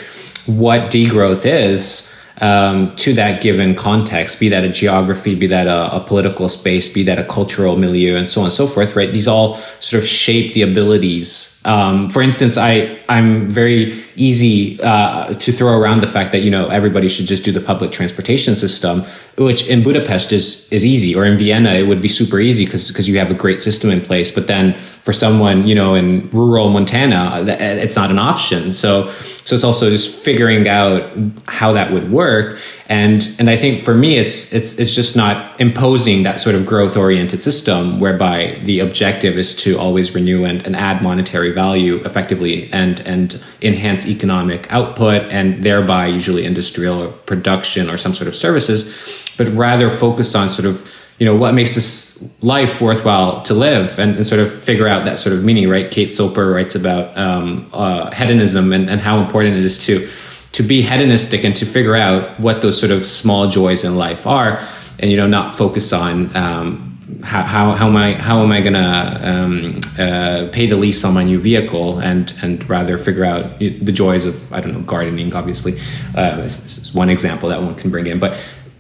what 0.47 0.91
degrowth 0.91 1.45
is 1.45 2.10
um, 2.41 2.97
to 2.97 3.13
that 3.15 3.43
given 3.43 3.75
context, 3.75 4.41
be 4.41 4.49
that 4.49 4.65
a 4.65 4.69
geography, 4.69 5.35
be 5.35 5.47
that 5.49 5.67
a, 5.67 5.97
a, 5.97 6.01
political 6.01 6.49
space, 6.49 6.93
be 6.93 7.03
that 7.05 7.19
a 7.19 7.25
cultural 7.25 7.77
milieu, 7.77 8.17
and 8.17 8.29
so 8.29 8.41
on 8.41 8.47
and 8.47 8.53
so 8.53 8.67
forth, 8.67 8.97
right? 8.97 9.13
These 9.13 9.29
all 9.29 9.57
sort 9.81 10.03
of 10.03 10.09
shape 10.09 10.55
the 10.55 10.63
abilities. 10.63 11.60
Um, 11.65 12.09
for 12.09 12.23
instance, 12.23 12.57
I, 12.57 12.99
I'm 13.09 13.51
very 13.51 14.03
easy 14.17 14.81
uh, 14.83 15.35
to 15.35 15.53
throw 15.53 15.79
around 15.79 16.01
the 16.01 16.07
fact 16.07 16.33
that, 16.33 16.39
you 16.39 16.51
know, 16.51 16.69
everybody 16.69 17.09
should 17.09 17.27
just 17.27 17.45
do 17.45 17.53
the 17.53 17.61
public 17.61 17.91
transportation 17.91 18.55
system, 18.55 19.05
which 19.37 19.69
in 19.69 19.83
Budapest 19.83 20.33
is, 20.33 20.71
is 20.73 20.87
easy, 20.87 21.15
or 21.15 21.27
in 21.27 21.37
Vienna, 21.37 21.75
it 21.75 21.87
would 21.87 22.01
be 22.01 22.09
super 22.09 22.41
easy 22.41 22.65
because 22.65 22.89
because 22.89 23.09
you 23.09 23.19
have 23.19 23.31
a 23.31 23.35
great 23.35 23.61
system 23.61 23.91
in 23.91 24.01
place. 24.01 24.31
But 24.31 24.47
then 24.47 24.75
for 24.75 25.13
someone, 25.13 25.67
you 25.67 25.75
know, 25.75 25.95
in 25.95 26.31
rural 26.31 26.71
Montana, 26.71 27.45
it's 27.47 27.97
not 27.97 28.11
an 28.11 28.19
option. 28.19 28.73
So, 28.73 29.09
so 29.45 29.55
it's 29.55 29.65
also 29.65 29.91
just 29.91 30.15
figuring 30.15 30.69
out 30.69 31.11
how 31.47 31.73
that 31.73 31.93
would 31.93 32.11
work. 32.11 32.59
And, 32.89 33.27
and 33.39 33.49
I 33.49 33.57
think 33.57 33.83
for 33.83 33.95
me, 33.95 34.19
it's, 34.19 34.53
it's, 34.53 34.79
it's 34.79 34.95
just 34.95 35.17
not 35.17 35.61
imposing 35.61 36.23
that 36.25 36.41
sort 36.41 36.55
of 36.55 36.67
growth 36.67 36.97
oriented 36.97 37.41
system 37.41 38.01
whereby 38.01 38.61
the 38.65 38.81
objective 38.81 39.39
is 39.39 39.55
to 39.57 39.79
always 39.79 40.15
renew 40.15 40.45
and, 40.45 40.65
and 40.67 40.77
add 40.77 41.03
monetary 41.03 41.50
value 41.53 41.97
effectively 42.05 42.71
and, 42.73 43.01
and 43.01 43.43
enhance 43.63 44.07
economic 44.07 44.71
output 44.73 45.23
and 45.33 45.63
thereby 45.63 46.07
usually 46.07 46.45
industrial 46.45 47.13
production 47.27 47.89
or 47.91 47.97
some 47.97 48.15
sort 48.15 48.29
of 48.29 48.35
services, 48.35 49.33
but 49.37 49.49
rather 49.49 49.91
focus 49.91 50.35
on 50.35 50.49
sort 50.49 50.67
of 50.67 50.91
you 51.19 51.27
know 51.27 51.37
what 51.37 51.53
makes 51.53 51.75
this 51.75 52.27
life 52.41 52.81
worthwhile 52.81 53.43
to 53.43 53.53
live 53.53 53.99
and, 53.99 54.17
and, 54.17 54.27
sort 54.27 54.41
of 54.41 54.51
figure 54.51 54.89
out 54.89 55.05
that 55.05 55.19
sort 55.19 55.37
of 55.37 55.45
meaning 55.45 55.69
right? 55.69 55.91
Kate 55.91 56.11
soper 56.11 56.51
writes 56.51 56.75
about 56.75 57.17
um, 57.17 57.69
uh, 57.75 58.11
hedonism 58.11 58.73
and, 58.73 58.89
and 58.89 59.03
how 59.03 59.21
important 59.21 59.57
it 59.57 59.65
is 59.65 59.79
to 59.85 60.09
to 60.53 60.63
be 60.63 60.83
hedonistic 60.83 61.45
and 61.45 61.55
to 61.57 61.67
figure 61.67 61.95
out 61.95 62.41
what 62.41 62.63
those 62.63 62.79
sort 62.79 62.91
of 62.91 63.05
small 63.05 63.49
joys 63.49 63.85
in 63.85 63.97
life 63.97 64.27
are 64.27 64.61
and 64.99 65.11
you 65.11 65.17
know 65.17 65.27
not 65.27 65.55
focus 65.55 65.93
on 65.93 66.35
um, 66.35 66.90
how, 67.23 67.43
how, 67.75 67.89
am 67.89 67.97
I 67.97 68.15
how 68.15 68.43
am 68.43 68.53
I 68.53 68.61
gonna 68.61 69.21
um, 69.23 69.81
uh, 69.99 70.49
pay 70.53 70.67
the 70.67 70.77
lease 70.77 71.05
on 71.05 71.15
my 71.15 71.25
new 71.25 71.39
vehicle 71.39 71.99
and 72.01 72.33
and 72.43 72.69
rather 72.69 72.99
figure 72.99 73.25
out 73.25 73.59
the 73.59 73.93
joys 73.93 74.27
of 74.27 74.53
I 74.53 74.61
don't 74.61 74.73
know 74.73 74.81
gardening 74.81 75.35
obviously 75.35 75.79
uh, 76.17 76.43
is 76.45 76.93
one 76.95 77.11
example 77.11 77.49
that 77.51 77.63
one 77.63 77.75
can 77.75 77.91
bring 77.91 78.07
in 78.07 78.19
but 78.19 78.33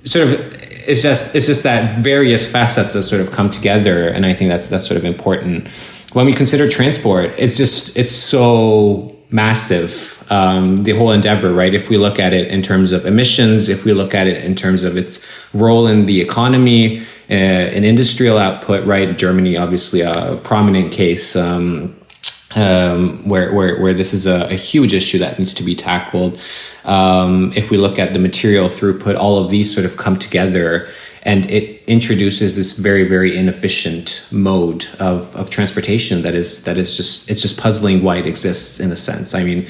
sort 0.04 0.28
of 0.28 0.60
it's 0.86 1.02
just 1.02 1.34
it's 1.34 1.46
just 1.46 1.62
that 1.64 2.02
various 2.02 2.50
facets 2.50 2.92
that 2.94 3.02
sort 3.02 3.20
of 3.20 3.30
come 3.30 3.50
together, 3.50 4.08
and 4.08 4.24
I 4.26 4.34
think 4.34 4.50
that's 4.50 4.68
that's 4.68 4.86
sort 4.86 4.96
of 4.96 5.04
important 5.04 5.68
when 6.12 6.26
we 6.26 6.32
consider 6.32 6.68
transport. 6.68 7.32
It's 7.38 7.56
just 7.56 7.96
it's 7.96 8.14
so 8.14 9.16
massive. 9.30 10.16
Um, 10.30 10.84
the 10.84 10.92
whole 10.92 11.10
endeavor, 11.10 11.52
right? 11.52 11.74
If 11.74 11.88
we 11.90 11.96
look 11.98 12.20
at 12.20 12.32
it 12.32 12.48
in 12.48 12.62
terms 12.62 12.92
of 12.92 13.04
emissions, 13.04 13.68
if 13.68 13.84
we 13.84 13.92
look 13.92 14.14
at 14.14 14.28
it 14.28 14.44
in 14.44 14.54
terms 14.54 14.84
of 14.84 14.96
its 14.96 15.26
role 15.52 15.88
in 15.88 16.06
the 16.06 16.20
economy, 16.20 17.00
uh, 17.28 17.34
in 17.34 17.82
industrial 17.82 18.38
output, 18.38 18.86
right? 18.86 19.18
Germany, 19.18 19.56
obviously, 19.56 20.02
a 20.02 20.40
prominent 20.44 20.92
case. 20.92 21.34
Um, 21.34 21.96
um, 22.56 23.28
where, 23.28 23.52
where, 23.52 23.80
where 23.80 23.94
this 23.94 24.12
is 24.12 24.26
a, 24.26 24.46
a, 24.46 24.56
huge 24.56 24.92
issue 24.92 25.18
that 25.18 25.38
needs 25.38 25.54
to 25.54 25.62
be 25.62 25.76
tackled. 25.76 26.40
Um, 26.84 27.52
if 27.54 27.70
we 27.70 27.76
look 27.76 27.98
at 28.00 28.12
the 28.12 28.18
material 28.18 28.66
throughput, 28.66 29.16
all 29.16 29.38
of 29.38 29.52
these 29.52 29.72
sort 29.72 29.86
of 29.86 29.96
come 29.96 30.18
together 30.18 30.88
and 31.22 31.48
it 31.50 31.82
introduces 31.86 32.56
this 32.56 32.78
very, 32.78 33.04
very 33.06 33.36
inefficient 33.36 34.26
mode 34.30 34.86
of, 34.98 35.36
of 35.36 35.50
transportation 35.50 36.22
that 36.22 36.34
is, 36.34 36.64
that 36.64 36.78
is 36.78 36.96
just, 36.96 37.30
it's 37.30 37.42
just 37.42 37.60
puzzling 37.60 38.02
why 38.02 38.16
it 38.16 38.26
exists 38.26 38.80
in 38.80 38.90
a 38.90 38.96
sense. 38.96 39.34
I 39.34 39.44
mean, 39.44 39.68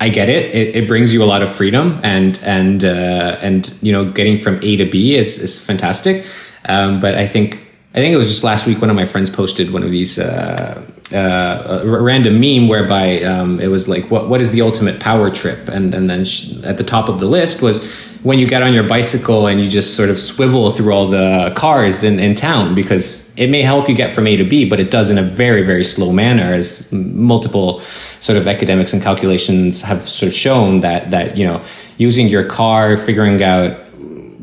I 0.00 0.08
get 0.08 0.28
it. 0.28 0.54
It, 0.54 0.76
it 0.76 0.88
brings 0.88 1.14
you 1.14 1.22
a 1.22 1.26
lot 1.26 1.42
of 1.42 1.52
freedom 1.52 2.00
and, 2.02 2.38
and, 2.42 2.84
uh, 2.84 3.38
and, 3.40 3.72
you 3.80 3.92
know, 3.92 4.10
getting 4.10 4.36
from 4.36 4.56
A 4.62 4.76
to 4.76 4.90
B 4.90 5.16
is, 5.16 5.38
is 5.38 5.64
fantastic. 5.64 6.26
Um, 6.66 6.98
but 6.98 7.14
I 7.14 7.26
think 7.26 7.64
I 7.94 7.98
think 7.98 8.12
it 8.12 8.16
was 8.16 8.28
just 8.28 8.42
last 8.42 8.66
week 8.66 8.80
one 8.80 8.90
of 8.90 8.96
my 8.96 9.04
friends 9.04 9.30
posted 9.30 9.72
one 9.72 9.84
of 9.84 9.90
these 9.92 10.18
uh, 10.18 10.84
uh, 11.12 11.82
random 11.84 12.40
meme 12.40 12.66
whereby 12.66 13.22
um, 13.22 13.60
it 13.60 13.68
was 13.68 13.88
like 13.88 14.10
what 14.10 14.28
what 14.28 14.40
is 14.40 14.50
the 14.50 14.62
ultimate 14.62 14.98
power 14.98 15.30
trip 15.30 15.68
and 15.68 15.94
and 15.94 16.10
then 16.10 16.24
at 16.64 16.76
the 16.76 16.82
top 16.84 17.08
of 17.08 17.20
the 17.20 17.26
list 17.26 17.62
was 17.62 18.13
when 18.24 18.38
you 18.38 18.48
get 18.48 18.62
on 18.62 18.72
your 18.72 18.88
bicycle 18.88 19.46
and 19.46 19.60
you 19.60 19.68
just 19.68 19.94
sort 19.94 20.08
of 20.08 20.18
swivel 20.18 20.70
through 20.70 20.92
all 20.92 21.06
the 21.06 21.52
cars 21.54 22.02
in, 22.02 22.18
in 22.18 22.34
town 22.34 22.74
because 22.74 23.32
it 23.36 23.48
may 23.48 23.60
help 23.60 23.86
you 23.86 23.94
get 23.94 24.14
from 24.14 24.26
A 24.26 24.36
to 24.36 24.44
B, 24.44 24.66
but 24.66 24.80
it 24.80 24.90
does 24.90 25.10
in 25.10 25.18
a 25.18 25.22
very, 25.22 25.62
very 25.62 25.84
slow 25.84 26.10
manner 26.10 26.54
as 26.54 26.90
multiple 26.90 27.80
sort 28.20 28.38
of 28.38 28.48
academics 28.48 28.94
and 28.94 29.02
calculations 29.02 29.82
have 29.82 30.00
sort 30.00 30.28
of 30.28 30.34
shown 30.34 30.80
that, 30.80 31.10
that, 31.10 31.36
you 31.36 31.44
know, 31.44 31.62
using 31.98 32.26
your 32.26 32.44
car, 32.44 32.96
figuring 32.96 33.42
out, 33.42 33.78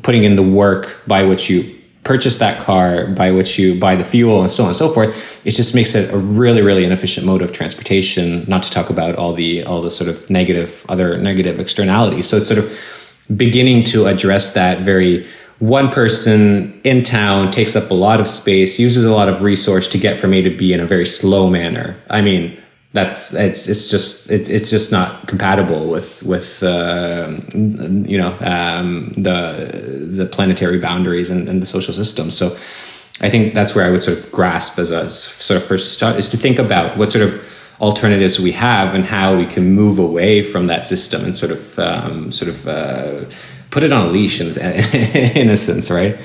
putting 0.03 0.21
in 0.21 0.35
the 0.35 0.43
work 0.43 1.01
by 1.07 1.23
which 1.23 1.49
you 1.49 1.75
purchase 2.03 2.37
that 2.37 2.63
car 2.63 3.05
by 3.07 3.31
which 3.31 3.59
you 3.59 3.79
buy 3.79 3.95
the 3.95 4.03
fuel 4.03 4.41
and 4.41 4.49
so 4.49 4.63
on 4.63 4.69
and 4.69 4.75
so 4.75 4.89
forth 4.89 5.39
it 5.45 5.51
just 5.51 5.75
makes 5.75 5.93
it 5.93 6.11
a 6.11 6.17
really 6.17 6.63
really 6.63 6.83
inefficient 6.83 7.27
mode 7.27 7.43
of 7.43 7.51
transportation 7.51 8.43
not 8.47 8.63
to 8.63 8.71
talk 8.71 8.89
about 8.89 9.15
all 9.17 9.33
the 9.33 9.63
all 9.65 9.83
the 9.83 9.91
sort 9.91 10.09
of 10.09 10.27
negative 10.27 10.83
other 10.89 11.15
negative 11.19 11.59
externalities. 11.59 12.27
So 12.27 12.37
it's 12.37 12.47
sort 12.47 12.57
of 12.57 13.00
beginning 13.35 13.83
to 13.83 14.07
address 14.07 14.53
that 14.53 14.79
very 14.79 15.27
one 15.59 15.89
person 15.89 16.81
in 16.83 17.03
town 17.03 17.51
takes 17.51 17.75
up 17.75 17.91
a 17.91 17.93
lot 17.93 18.19
of 18.19 18.27
space 18.27 18.79
uses 18.79 19.03
a 19.03 19.11
lot 19.11 19.29
of 19.29 19.41
resource 19.43 19.87
to 19.87 19.97
get 19.97 20.19
from 20.19 20.33
a 20.33 20.41
to 20.41 20.57
b 20.57 20.73
in 20.73 20.79
a 20.79 20.87
very 20.87 21.05
slow 21.05 21.49
manner 21.49 21.95
i 22.09 22.21
mean 22.21 22.57
that's 22.93 23.33
it's 23.33 23.67
it's 23.67 23.89
just 23.89 24.29
it, 24.29 24.49
it's 24.49 24.69
just 24.69 24.91
not 24.91 25.27
compatible 25.27 25.87
with 25.87 26.23
with 26.23 26.61
uh, 26.61 27.37
you 27.53 28.17
know 28.17 28.37
um, 28.41 29.09
the 29.13 30.09
the 30.11 30.25
planetary 30.25 30.77
boundaries 30.77 31.29
and, 31.29 31.47
and, 31.47 31.61
the 31.61 31.65
social 31.65 31.93
system. 31.93 32.29
So 32.29 32.47
I 33.21 33.29
think 33.29 33.53
that's 33.53 33.75
where 33.75 33.85
I 33.85 33.91
would 33.91 34.03
sort 34.03 34.17
of 34.17 34.29
grasp 34.31 34.77
as 34.77 34.91
a 34.91 35.09
sort 35.09 35.61
of 35.61 35.67
first 35.67 35.93
start 35.93 36.17
is 36.17 36.29
to 36.31 36.37
think 36.37 36.59
about 36.59 36.97
what 36.97 37.11
sort 37.11 37.23
of 37.23 37.33
alternatives 37.81 38.39
we 38.39 38.51
have 38.51 38.93
and 38.93 39.03
how 39.03 39.35
we 39.35 39.45
can 39.45 39.73
move 39.73 39.97
away 39.97 40.43
from 40.43 40.67
that 40.67 40.85
system 40.85 41.25
and 41.25 41.35
sort 41.35 41.51
of 41.51 41.79
um, 41.79 42.31
sort 42.31 42.49
of 42.49 42.67
uh, 42.67 43.25
put 43.71 43.81
it 43.81 43.91
on 43.91 44.07
a 44.07 44.11
leash 44.11 44.39
in, 44.39 44.47
in 45.35 45.49
a 45.49 45.57
sense, 45.57 45.89
right? 45.89 46.15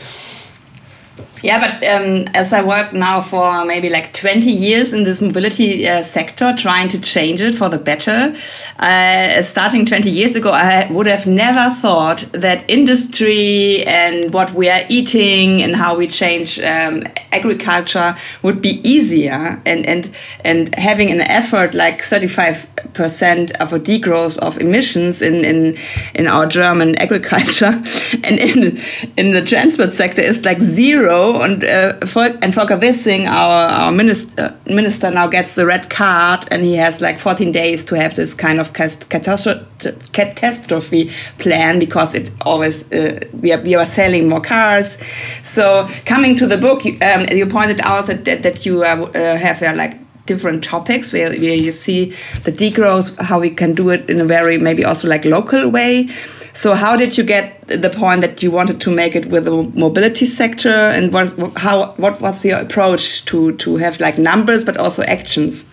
Yeah, 1.46 1.60
but 1.60 1.88
um, 1.88 2.26
as 2.34 2.52
I 2.52 2.60
work 2.64 2.92
now 2.92 3.20
for 3.20 3.64
maybe 3.64 3.88
like 3.88 4.12
20 4.12 4.50
years 4.50 4.92
in 4.92 5.04
this 5.04 5.22
mobility 5.22 5.88
uh, 5.88 6.02
sector, 6.02 6.52
trying 6.58 6.88
to 6.88 6.98
change 6.98 7.40
it 7.40 7.54
for 7.54 7.68
the 7.68 7.78
better, 7.78 8.36
uh, 8.80 9.42
starting 9.42 9.86
20 9.86 10.10
years 10.10 10.34
ago, 10.34 10.50
I 10.50 10.90
would 10.90 11.06
have 11.06 11.24
never 11.28 11.72
thought 11.76 12.26
that 12.32 12.64
industry 12.66 13.84
and 13.84 14.34
what 14.34 14.54
we 14.54 14.68
are 14.68 14.84
eating 14.88 15.62
and 15.62 15.76
how 15.76 15.96
we 15.96 16.08
change 16.08 16.58
um, 16.58 17.04
agriculture 17.30 18.16
would 18.42 18.60
be 18.60 18.80
easier. 18.82 19.62
And, 19.64 19.86
and, 19.86 20.10
and 20.44 20.74
having 20.74 21.12
an 21.12 21.20
effort 21.20 21.74
like 21.74 22.02
35% 22.02 23.52
of 23.60 23.72
a 23.72 23.78
degrowth 23.78 24.36
of 24.38 24.58
emissions 24.58 25.22
in, 25.22 25.44
in, 25.44 25.78
in 26.12 26.26
our 26.26 26.48
German 26.48 26.96
agriculture 27.06 27.80
and 28.24 28.40
in, 28.40 28.82
in 29.16 29.30
the 29.30 29.42
transport 29.42 29.94
sector 29.94 30.22
is 30.22 30.44
like 30.44 30.60
zero 30.60 31.35
and 31.42 31.64
uh, 31.64 31.98
and 32.42 32.54
Volker 32.54 32.76
Wissing, 32.76 33.26
our, 33.26 33.68
our 33.68 33.92
minister, 33.92 34.56
minister 34.66 35.10
now 35.10 35.26
gets 35.26 35.54
the 35.54 35.66
red 35.66 35.90
card, 35.90 36.46
and 36.50 36.62
he 36.62 36.76
has 36.76 37.00
like 37.00 37.18
14 37.18 37.52
days 37.52 37.84
to 37.86 37.96
have 37.96 38.16
this 38.16 38.34
kind 38.34 38.60
of 38.60 38.72
catastrophe 38.72 41.10
plan 41.38 41.78
because 41.78 42.14
it 42.14 42.30
always 42.42 42.92
uh, 42.92 43.20
we 43.40 43.52
are 43.52 43.60
we 43.60 43.74
are 43.74 43.84
selling 43.84 44.28
more 44.28 44.40
cars. 44.40 44.98
So 45.42 45.88
coming 46.04 46.36
to 46.36 46.46
the 46.46 46.56
book, 46.56 46.84
you, 46.84 46.98
um, 47.00 47.26
you 47.30 47.46
pointed 47.46 47.80
out 47.82 48.06
that 48.06 48.24
that, 48.24 48.42
that 48.42 48.66
you 48.66 48.82
uh, 48.82 49.36
have 49.36 49.62
uh, 49.62 49.74
like 49.74 49.98
different 50.26 50.62
topics 50.62 51.12
where, 51.12 51.30
where 51.30 51.54
you 51.54 51.72
see 51.72 52.14
the 52.44 52.52
degrowth, 52.52 53.18
how 53.22 53.40
we 53.40 53.50
can 53.50 53.74
do 53.74 53.90
it 53.90 54.10
in 54.10 54.20
a 54.20 54.24
very 54.24 54.58
maybe 54.58 54.84
also 54.84 55.08
like 55.08 55.24
local 55.24 55.68
way. 55.68 56.10
So 56.56 56.74
how 56.74 56.96
did 56.96 57.18
you 57.18 57.22
get 57.22 57.68
the 57.68 57.90
point 57.90 58.22
that 58.22 58.42
you 58.42 58.50
wanted 58.50 58.80
to 58.80 58.90
make 58.90 59.14
it 59.14 59.26
with 59.26 59.44
the 59.44 59.62
mobility 59.74 60.24
sector, 60.24 60.74
and 60.74 61.12
what 61.12 61.28
how 61.56 61.92
what 61.98 62.20
was 62.20 62.44
your 62.44 62.58
approach 62.58 63.24
to 63.26 63.56
to 63.58 63.76
have 63.76 64.00
like 64.00 64.16
numbers 64.18 64.64
but 64.64 64.78
also 64.78 65.02
actions? 65.02 65.68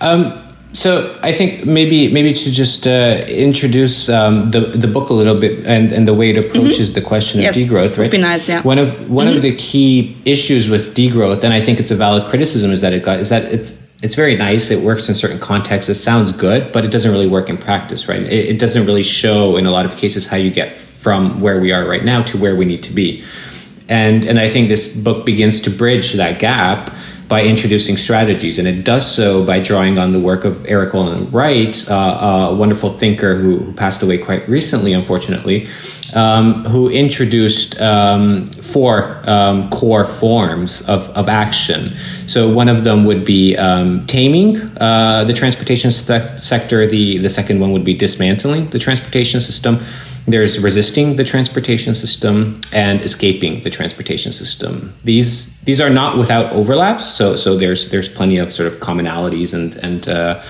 Um, 0.00 0.44
so 0.72 1.18
I 1.22 1.32
think 1.32 1.64
maybe 1.64 2.12
maybe 2.12 2.32
to 2.32 2.50
just 2.50 2.86
uh, 2.88 3.24
introduce 3.28 4.08
um, 4.08 4.50
the 4.50 4.60
the 4.60 4.88
book 4.88 5.08
a 5.10 5.14
little 5.14 5.38
bit 5.38 5.64
and, 5.64 5.92
and 5.92 6.06
the 6.06 6.14
way 6.14 6.30
it 6.30 6.38
approaches 6.38 6.88
mm 6.88 6.94
-hmm. 6.94 6.94
the 6.94 7.00
question 7.00 7.40
yes, 7.40 7.56
of 7.56 7.62
degrowth, 7.62 7.96
right? 7.96 8.10
Would 8.10 8.20
be 8.22 8.32
nice, 8.32 8.52
yeah. 8.52 8.66
One 8.66 8.82
of 8.82 8.88
one 8.88 8.98
mm 8.98 9.08
-hmm. 9.08 9.28
of 9.28 9.44
mm-hmm. 9.44 9.56
the 9.56 9.70
key 9.70 10.16
issues 10.24 10.68
with 10.68 10.94
degrowth, 10.94 11.44
and 11.44 11.54
I 11.58 11.62
think 11.64 11.78
it's 11.78 11.92
a 11.92 11.96
valid 11.96 12.24
criticism, 12.24 12.72
is 12.72 12.80
that 12.80 12.92
it 12.92 13.04
got 13.04 13.20
is 13.20 13.28
that 13.28 13.52
it's 13.52 13.87
it's 14.02 14.14
very 14.14 14.36
nice. 14.36 14.70
It 14.70 14.84
works 14.84 15.08
in 15.08 15.14
certain 15.14 15.40
contexts. 15.40 15.88
It 15.88 15.96
sounds 15.96 16.32
good, 16.32 16.72
but 16.72 16.84
it 16.84 16.90
doesn't 16.92 17.10
really 17.10 17.26
work 17.26 17.48
in 17.48 17.58
practice, 17.58 18.08
right? 18.08 18.22
It, 18.22 18.46
it, 18.50 18.58
doesn't 18.58 18.86
really 18.86 19.02
show 19.02 19.56
in 19.56 19.66
a 19.66 19.72
lot 19.72 19.86
of 19.86 19.96
cases 19.96 20.26
how 20.26 20.36
you 20.36 20.50
get 20.50 20.72
from 20.72 21.40
where 21.40 21.60
we 21.60 21.72
are 21.72 21.86
right 21.86 22.04
now 22.04 22.22
to 22.24 22.38
where 22.38 22.54
we 22.54 22.64
need 22.64 22.84
to 22.84 22.92
be. 22.92 23.24
And 23.88 24.24
and 24.24 24.38
I 24.38 24.48
think 24.48 24.68
this 24.68 24.94
book 24.94 25.24
begins 25.24 25.62
to 25.62 25.70
bridge 25.70 26.12
that 26.14 26.38
gap 26.38 26.94
by 27.28 27.44
introducing 27.44 27.96
strategies, 27.98 28.58
and 28.58 28.66
it 28.66 28.84
does 28.84 29.06
so 29.06 29.44
by 29.44 29.60
drawing 29.60 29.98
on 29.98 30.12
the 30.12 30.18
work 30.20 30.44
of 30.46 30.64
Erik 30.66 30.94
Olin 30.94 31.30
Wright, 31.30 31.90
uh, 31.90 32.48
a 32.50 32.54
wonderful 32.54 32.90
thinker 32.90 33.36
who, 33.36 33.58
who 33.58 33.72
passed 33.72 34.02
away 34.02 34.16
quite 34.16 34.48
recently, 34.48 34.94
unfortunately, 34.94 35.66
um, 36.14 36.64
who 36.64 36.88
introduced 36.88 37.78
um, 37.80 38.46
four 38.46 39.22
um, 39.24 39.68
core 39.68 40.06
forms 40.06 40.88
of, 40.88 41.10
of 41.10 41.28
action. 41.28 41.92
So 42.26 42.50
one 42.50 42.68
of 42.68 42.82
them 42.82 43.04
would 43.04 43.26
be 43.26 43.56
um, 43.56 44.06
taming 44.06 44.56
uh, 44.78 45.24
the 45.24 45.34
transportation 45.34 45.90
se- 45.90 46.38
sector. 46.38 46.86
The 46.86 47.18
the 47.18 47.30
second 47.30 47.60
one 47.60 47.72
would 47.72 47.84
be 47.84 47.94
dismantling 47.94 48.70
the 48.70 48.78
transportation 48.78 49.40
system. 49.40 49.80
There's 50.28 50.60
resisting 50.60 51.16
the 51.16 51.24
transportation 51.24 51.94
system 51.94 52.60
and 52.72 53.00
escaping 53.02 53.62
the 53.62 53.70
transportation 53.70 54.32
system. 54.32 54.94
These 55.02 55.60
these 55.62 55.80
are 55.80 55.90
not 55.90 56.18
without 56.18 56.52
overlaps. 56.52 57.04
So 57.04 57.36
so 57.36 57.56
there's 57.56 57.90
there's 57.90 58.08
plenty 58.08 58.36
of 58.36 58.52
sort 58.52 58.72
of 58.72 58.78
commonalities 58.80 59.54
and 59.54 59.74
and 59.76 60.08
uh, 60.08 60.42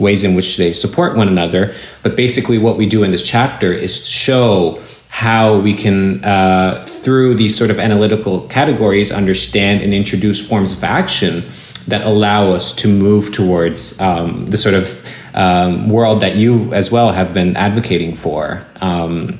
ways 0.00 0.24
in 0.24 0.34
which 0.34 0.56
they 0.56 0.72
support 0.72 1.16
one 1.16 1.28
another. 1.28 1.74
But 2.02 2.16
basically, 2.16 2.58
what 2.58 2.76
we 2.76 2.86
do 2.86 3.02
in 3.04 3.10
this 3.10 3.26
chapter 3.26 3.72
is 3.72 4.08
show 4.08 4.82
how 5.08 5.58
we 5.58 5.74
can, 5.74 6.24
uh, 6.24 6.86
through 6.86 7.34
these 7.34 7.56
sort 7.56 7.70
of 7.70 7.78
analytical 7.78 8.46
categories, 8.48 9.12
understand 9.12 9.82
and 9.82 9.92
introduce 9.92 10.46
forms 10.46 10.72
of 10.72 10.82
action 10.82 11.44
that 11.88 12.02
allow 12.06 12.52
us 12.52 12.74
to 12.76 12.88
move 12.88 13.32
towards 13.32 14.00
um, 14.00 14.46
the 14.46 14.56
sort 14.56 14.74
of 14.74 15.04
um, 15.34 15.88
world 15.88 16.20
that 16.20 16.36
you 16.36 16.72
as 16.72 16.90
well 16.90 17.12
have 17.12 17.32
been 17.34 17.56
advocating 17.56 18.14
for 18.14 18.64
um, 18.80 19.38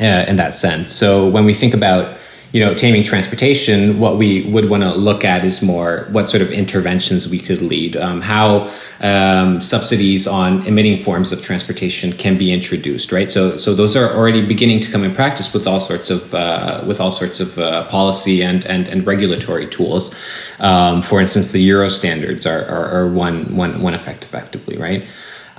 uh, 0.00 0.24
in 0.28 0.36
that 0.36 0.54
sense. 0.54 0.88
So 0.88 1.28
when 1.28 1.44
we 1.44 1.54
think 1.54 1.74
about 1.74 2.18
you 2.52 2.60
know, 2.60 2.74
taming 2.74 3.02
transportation, 3.02 3.98
what 3.98 4.18
we 4.18 4.42
would 4.42 4.68
want 4.68 4.82
to 4.82 4.94
look 4.94 5.24
at 5.24 5.42
is 5.42 5.62
more 5.62 6.06
what 6.10 6.28
sort 6.28 6.42
of 6.42 6.52
interventions 6.52 7.28
we 7.28 7.38
could 7.38 7.62
lead, 7.62 7.96
um, 7.96 8.20
how 8.20 8.70
um, 9.00 9.60
subsidies 9.62 10.26
on 10.26 10.66
emitting 10.66 10.98
forms 10.98 11.32
of 11.32 11.40
transportation 11.40 12.12
can 12.12 12.36
be 12.36 12.52
introduced, 12.52 13.10
right? 13.10 13.30
So, 13.30 13.56
so 13.56 13.74
those 13.74 13.96
are 13.96 14.14
already 14.14 14.46
beginning 14.46 14.80
to 14.80 14.92
come 14.92 15.02
in 15.02 15.14
practice 15.14 15.54
with 15.54 15.66
all 15.66 15.80
sorts 15.80 16.10
of 16.10 16.34
uh, 16.34 16.84
with 16.86 17.00
all 17.00 17.10
sorts 17.10 17.40
of 17.40 17.58
uh, 17.58 17.86
policy 17.86 18.42
and, 18.42 18.66
and 18.66 18.86
and 18.86 19.06
regulatory 19.06 19.66
tools. 19.66 20.14
Um, 20.60 21.00
for 21.00 21.20
instance, 21.22 21.52
the 21.52 21.60
Euro 21.60 21.88
standards 21.88 22.46
are, 22.46 22.64
are, 22.66 22.88
are 22.98 23.08
one 23.08 23.56
one 23.56 23.80
one 23.80 23.94
effect 23.94 24.24
effectively, 24.24 24.76
right? 24.76 25.06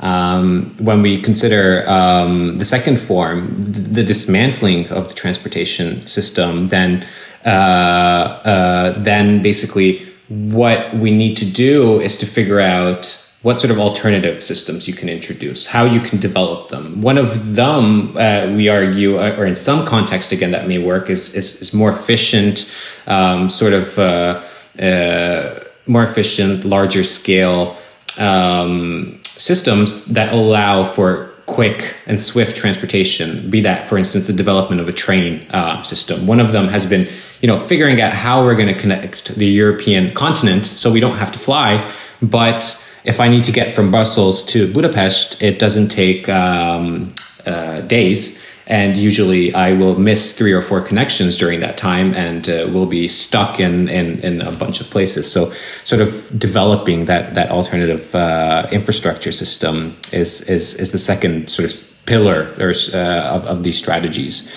Um, 0.04 0.68
when 0.80 1.02
we 1.02 1.18
consider 1.22 1.86
um, 1.88 2.58
the 2.58 2.66
second 2.66 3.00
form, 3.00 3.72
the 3.72 4.04
dismantling 4.04 4.90
of 4.90 5.08
the 5.08 5.14
transportation 5.14 6.06
system, 6.08 6.68
then 6.68 7.06
uh, 7.46 7.50
uh, 7.50 9.00
then 9.00 9.42
basically 9.42 10.06
what 10.28 10.94
we 10.94 11.10
need 11.10 11.38
to 11.38 11.46
do 11.46 12.02
is 12.02 12.18
to 12.18 12.26
figure 12.26 12.60
out 12.60 13.18
what 13.44 13.60
sort 13.60 13.72
of 13.72 13.80
alternative 13.80 14.44
systems 14.44 14.90
you 14.90 14.94
can 14.94 15.08
introduce, 15.08 15.68
how 15.68 15.86
you 15.86 16.02
can 16.02 16.20
develop 16.20 16.68
them. 16.68 17.02
One 17.02 17.18
of 17.18 17.56
them, 17.56 18.18
uh, 18.18 18.48
we 18.54 18.68
argue, 18.68 19.18
uh, 19.18 19.36
or 19.38 19.46
in 19.46 19.56
some 19.56 19.86
context, 19.86 20.34
again, 20.34 20.52
that 20.52 20.68
may 20.68 20.80
work, 20.80 21.10
is 21.10 21.34
is, 21.34 21.62
is 21.62 21.74
more 21.74 21.92
efficient, 21.92 22.70
um, 23.08 23.50
sort 23.50 23.72
of 23.72 23.98
uh, 23.98 24.42
uh 24.82 25.64
more 25.86 26.04
efficient, 26.04 26.66
larger 26.66 27.04
scale 27.04 27.78
um, 28.18 29.20
systems 29.38 30.06
that 30.06 30.34
allow 30.34 30.84
for 30.84 31.32
quick 31.46 31.98
and 32.08 32.20
swift 32.20 32.56
transportation 32.56 33.50
be 33.50 33.62
that 33.62 33.86
for 33.86 33.98
instance 33.98 34.28
the 34.28 34.34
development 34.34 34.80
of 34.80 34.88
a 34.88 34.94
train 34.94 35.46
uh, 35.50 35.84
system. 35.84 36.26
One 36.26 36.40
of 36.40 36.54
them 36.54 36.70
has 36.70 36.86
been 36.86 37.08
you 37.44 37.48
know 37.48 37.60
figuring 37.60 38.02
out 38.02 38.14
how 38.14 38.44
we're 38.44 38.56
going 38.56 38.74
to 38.74 38.80
connect 38.80 39.36
the 39.36 39.46
european 39.46 40.14
continent 40.14 40.66
so 40.66 40.92
we 40.92 41.02
don't 41.02 41.18
have 41.18 41.32
to 41.34 41.40
fly 41.40 41.92
but 42.22 42.64
if 43.04 43.20
i 43.20 43.28
need 43.28 43.44
to 43.44 43.52
get 43.52 43.74
from 43.74 43.92
brussels 43.92 44.46
to 44.46 44.74
budapest 44.74 45.44
it 45.44 45.60
doesn't 45.60 45.90
take 45.90 46.28
um, 46.30 47.14
uh, 47.46 47.82
days 47.82 48.42
and 48.68 48.96
usually 48.96 49.54
I 49.54 49.74
will 49.74 50.00
miss 50.00 50.38
three 50.38 50.54
or 50.54 50.62
four 50.62 50.82
connections 50.82 51.38
during 51.38 51.60
that 51.60 51.78
time 51.78 52.14
and 52.14 52.48
uh, 52.48 52.70
will 52.72 52.86
be 52.86 53.08
stuck 53.08 53.60
in, 53.60 53.90
in, 53.90 54.20
in 54.20 54.42
a 54.42 54.52
bunch 54.52 54.80
of 54.80 54.90
places. 54.90 55.30
So, 55.30 55.52
sort 55.84 56.02
of 56.02 56.40
developing 56.40 57.06
that 57.06 57.34
that 57.34 57.52
alternative 57.52 58.16
uh, 58.16 58.68
infrastructure 58.72 59.32
system 59.32 59.98
is 60.12 60.42
is 60.50 60.76
is 60.76 60.92
the 60.92 60.98
second 60.98 61.50
sort 61.50 61.72
of 61.72 62.06
pillar 62.06 62.56
or, 62.60 62.74
uh, 62.94 63.36
of 63.36 63.46
of 63.46 63.64
these 63.64 63.78
strategies. 63.78 64.50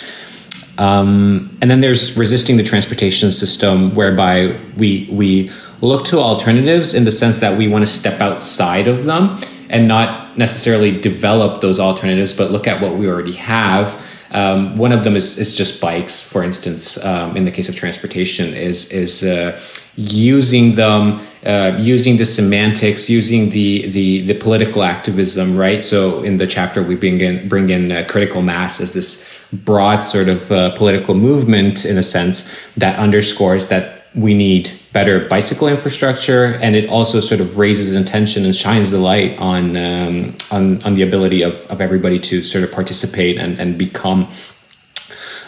Um, 0.78 1.56
and 1.62 1.70
then 1.70 1.80
there's 1.80 2.18
resisting 2.18 2.58
the 2.58 2.62
transportation 2.62 3.30
system, 3.30 3.94
whereby 3.94 4.60
we 4.76 5.08
we 5.10 5.50
look 5.80 6.04
to 6.06 6.18
alternatives 6.18 6.94
in 6.94 7.04
the 7.04 7.10
sense 7.10 7.40
that 7.40 7.58
we 7.58 7.66
want 7.66 7.82
to 7.84 7.90
step 7.90 8.20
outside 8.20 8.88
of 8.88 9.04
them 9.04 9.40
and 9.68 9.88
not 9.88 10.25
necessarily 10.36 10.98
develop 11.00 11.60
those 11.60 11.80
alternatives, 11.80 12.32
but 12.32 12.50
look 12.50 12.66
at 12.66 12.80
what 12.80 12.96
we 12.96 13.08
already 13.08 13.32
have. 13.32 14.02
Um, 14.32 14.76
one 14.76 14.92
of 14.92 15.04
them 15.04 15.16
is, 15.16 15.38
is 15.38 15.56
just 15.56 15.80
bikes, 15.80 16.30
for 16.30 16.42
instance. 16.42 17.02
Um, 17.04 17.36
in 17.36 17.44
the 17.44 17.50
case 17.50 17.68
of 17.68 17.76
transportation, 17.76 18.54
is 18.54 18.90
is 18.92 19.22
uh, 19.22 19.58
using 19.96 20.74
them, 20.74 21.20
uh, 21.44 21.76
using 21.78 22.16
the 22.16 22.24
semantics, 22.24 23.08
using 23.08 23.50
the, 23.50 23.88
the 23.88 24.26
the 24.26 24.34
political 24.34 24.82
activism, 24.82 25.56
right? 25.56 25.84
So 25.84 26.22
in 26.22 26.36
the 26.36 26.46
chapter, 26.46 26.82
we 26.82 26.96
bring 26.96 27.20
in 27.20 27.48
bring 27.48 27.70
in 27.70 27.92
uh, 27.92 28.04
critical 28.08 28.42
mass 28.42 28.80
as 28.80 28.92
this 28.92 29.32
broad 29.52 30.00
sort 30.00 30.28
of 30.28 30.50
uh, 30.50 30.74
political 30.76 31.14
movement, 31.14 31.84
in 31.84 31.96
a 31.96 32.02
sense, 32.02 32.68
that 32.74 32.98
underscores 32.98 33.68
that 33.68 33.95
we 34.16 34.32
need 34.32 34.70
better 34.94 35.28
bicycle 35.28 35.68
infrastructure, 35.68 36.58
and 36.62 36.74
it 36.74 36.88
also 36.88 37.20
sort 37.20 37.40
of 37.40 37.58
raises 37.58 37.94
intention 37.94 38.46
and 38.46 38.56
shines 38.56 38.90
the 38.90 38.98
light 38.98 39.38
on 39.38 39.76
um, 39.76 40.34
on, 40.50 40.82
on 40.82 40.94
the 40.94 41.02
ability 41.02 41.42
of, 41.42 41.66
of 41.66 41.80
everybody 41.80 42.18
to 42.18 42.42
sort 42.42 42.64
of 42.64 42.72
participate 42.72 43.36
and, 43.36 43.58
and 43.60 43.76
become 43.76 44.28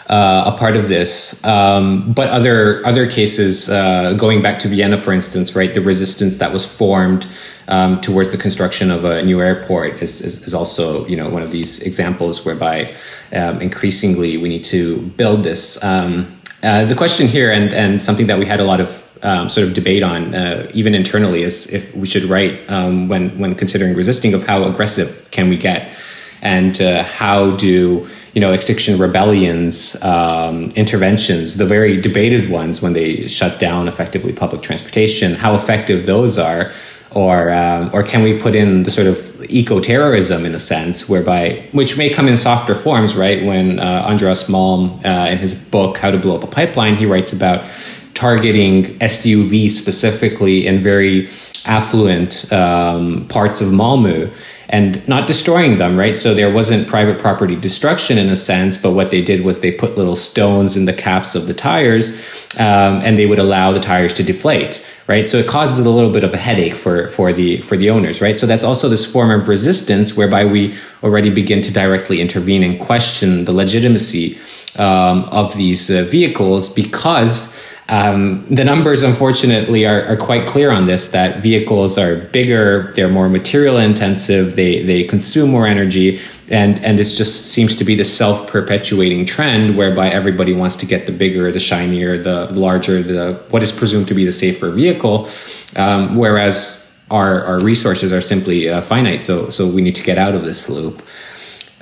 uh, 0.09 0.51
a 0.53 0.57
part 0.57 0.75
of 0.75 0.87
this. 0.87 1.43
Um, 1.43 2.13
but 2.13 2.29
other 2.29 2.85
other 2.85 3.09
cases, 3.09 3.69
uh, 3.69 4.13
going 4.13 4.41
back 4.41 4.59
to 4.59 4.67
Vienna, 4.67 4.97
for 4.97 5.13
instance, 5.13 5.55
right, 5.55 5.73
the 5.73 5.81
resistance 5.81 6.37
that 6.37 6.53
was 6.53 6.65
formed 6.65 7.27
um, 7.67 8.01
towards 8.01 8.31
the 8.31 8.37
construction 8.37 8.91
of 8.91 9.05
a 9.05 9.21
new 9.21 9.41
airport 9.41 10.01
is, 10.01 10.21
is, 10.21 10.41
is, 10.43 10.53
also 10.55 11.05
you 11.05 11.15
know 11.15 11.29
one 11.29 11.43
of 11.43 11.51
these 11.51 11.81
examples 11.83 12.43
whereby 12.43 12.91
um, 13.33 13.61
increasingly 13.61 14.37
we 14.37 14.49
need 14.49 14.63
to 14.65 15.01
build 15.17 15.43
this. 15.43 15.83
Um, 15.83 16.38
uh, 16.63 16.85
the 16.85 16.95
question 16.95 17.27
here, 17.27 17.51
and 17.51 17.73
and 17.73 18.01
something 18.01 18.27
that 18.27 18.37
we 18.37 18.45
had 18.45 18.59
a 18.59 18.65
lot 18.65 18.81
of 18.81 19.09
um, 19.21 19.49
sort 19.49 19.67
of 19.67 19.73
debate 19.73 20.03
on, 20.03 20.33
uh, 20.33 20.69
even 20.73 20.95
internally, 20.95 21.43
is 21.43 21.71
if 21.73 21.95
we 21.95 22.07
should 22.07 22.23
write 22.23 22.69
um, 22.69 23.07
when 23.07 23.37
when 23.39 23.55
considering 23.55 23.95
resisting 23.95 24.33
of 24.33 24.45
how 24.45 24.63
aggressive 24.65 25.27
can 25.31 25.49
we 25.49 25.57
get, 25.57 25.91
and 26.41 26.81
uh, 26.81 27.03
how 27.03 27.51
do 27.55 28.05
you 28.33 28.41
know 28.41 28.53
extinction 28.53 28.99
rebellions 28.99 30.01
um, 30.03 30.69
interventions, 30.75 31.57
the 31.57 31.65
very 31.65 31.99
debated 31.99 32.49
ones 32.49 32.81
when 32.81 32.93
they 32.93 33.27
shut 33.27 33.59
down 33.59 33.87
effectively 33.87 34.33
public 34.33 34.61
transportation, 34.61 35.33
how 35.35 35.55
effective 35.55 36.05
those 36.05 36.37
are 36.37 36.71
or 37.11 37.51
um, 37.51 37.89
or 37.93 38.03
can 38.03 38.21
we 38.21 38.39
put 38.39 38.55
in 38.55 38.83
the 38.83 38.91
sort 38.91 39.07
of 39.07 39.43
eco 39.43 39.79
terrorism 39.79 40.45
in 40.45 40.53
a 40.53 40.59
sense, 40.59 41.09
whereby 41.09 41.67
which 41.71 41.97
may 41.97 42.09
come 42.09 42.27
in 42.27 42.37
softer 42.37 42.75
forms, 42.75 43.15
right? 43.15 43.43
When 43.43 43.79
uh, 43.79 44.05
Andreas 44.07 44.49
Malm, 44.49 45.03
uh, 45.03 45.31
in 45.31 45.39
his 45.39 45.55
book 45.55 45.97
How 45.97 46.11
to 46.11 46.17
Blow 46.17 46.37
Up 46.37 46.43
a 46.43 46.47
Pipeline, 46.47 46.95
he 46.95 47.05
writes 47.05 47.33
about 47.33 47.65
targeting 48.13 48.83
SUV 48.99 49.69
specifically 49.69 50.67
in 50.67 50.79
very 50.79 51.29
affluent 51.65 52.51
um, 52.51 53.27
parts 53.27 53.61
of 53.61 53.69
Malmö 53.69 54.33
and 54.69 55.05
not 55.07 55.25
destroying 55.25 55.77
them, 55.77 55.97
right? 55.97 56.15
So 56.15 56.35
there 56.35 56.51
wasn't 56.51 56.87
private 56.87 57.19
property 57.19 57.55
destruction 57.55 58.19
in 58.19 58.29
a 58.29 58.35
sense, 58.35 58.77
but 58.77 58.91
what 58.91 59.09
they 59.09 59.21
did 59.21 59.43
was 59.43 59.61
they 59.61 59.71
put 59.71 59.97
little 59.97 60.15
stones 60.15 60.77
in 60.77 60.85
the 60.85 60.93
caps 60.93 61.33
of 61.33 61.47
the 61.47 61.55
tires 61.55 62.21
um, 62.57 63.01
and 63.01 63.17
they 63.17 63.25
would 63.25 63.39
allow 63.39 63.71
the 63.71 63.79
tires 63.79 64.13
to 64.15 64.23
deflate, 64.23 64.85
right? 65.07 65.27
So 65.27 65.37
it 65.37 65.47
causes 65.47 65.83
a 65.83 65.89
little 65.89 66.11
bit 66.11 66.23
of 66.23 66.33
a 66.35 66.37
headache 66.37 66.75
for, 66.75 67.07
for 67.09 67.33
the 67.33 67.61
for 67.61 67.77
the 67.77 67.89
owners, 67.89 68.21
right? 68.21 68.37
So 68.37 68.45
that's 68.45 68.63
also 68.63 68.89
this 68.89 69.11
form 69.11 69.31
of 69.31 69.47
resistance 69.47 70.15
whereby 70.15 70.45
we 70.45 70.75
already 71.01 71.31
begin 71.31 71.61
to 71.61 71.73
directly 71.73 72.21
intervene 72.21 72.61
and 72.61 72.79
question 72.79 73.45
the 73.45 73.53
legitimacy 73.53 74.37
um, 74.77 75.23
of 75.25 75.55
these 75.57 75.89
uh, 75.89 76.03
vehicles 76.03 76.69
because 76.69 77.55
um, 77.89 78.41
the 78.41 78.63
numbers, 78.63 79.01
unfortunately, 79.01 79.85
are, 79.87 80.03
are, 80.05 80.17
quite 80.17 80.47
clear 80.47 80.71
on 80.71 80.85
this 80.85 81.11
that 81.11 81.41
vehicles 81.41 81.97
are 81.97 82.17
bigger, 82.17 82.93
they're 82.93 83.09
more 83.09 83.27
material 83.27 83.77
intensive, 83.77 84.55
they, 84.55 84.83
they 84.83 85.03
consume 85.05 85.49
more 85.49 85.65
energy, 85.65 86.19
and, 86.49 86.79
and 86.83 86.99
it 86.99 87.05
just 87.05 87.51
seems 87.51 87.75
to 87.77 87.83
be 87.83 87.95
the 87.95 88.05
self 88.05 88.47
perpetuating 88.47 89.25
trend 89.25 89.75
whereby 89.75 90.09
everybody 90.09 90.53
wants 90.53 90.75
to 90.77 90.85
get 90.85 91.07
the 91.07 91.11
bigger, 91.11 91.51
the 91.51 91.59
shinier, 91.59 92.21
the 92.21 92.45
larger, 92.51 93.01
the 93.01 93.43
what 93.49 93.63
is 93.63 93.71
presumed 93.71 94.07
to 94.09 94.13
be 94.13 94.23
the 94.23 94.31
safer 94.31 94.69
vehicle, 94.69 95.27
um, 95.75 96.15
whereas 96.15 96.95
our, 97.09 97.43
our 97.43 97.59
resources 97.59 98.13
are 98.13 98.21
simply 98.21 98.69
uh, 98.69 98.81
finite, 98.81 99.23
so, 99.23 99.49
so 99.49 99.67
we 99.67 99.81
need 99.81 99.95
to 99.95 100.03
get 100.03 100.19
out 100.19 100.35
of 100.35 100.43
this 100.43 100.69
loop. 100.69 101.01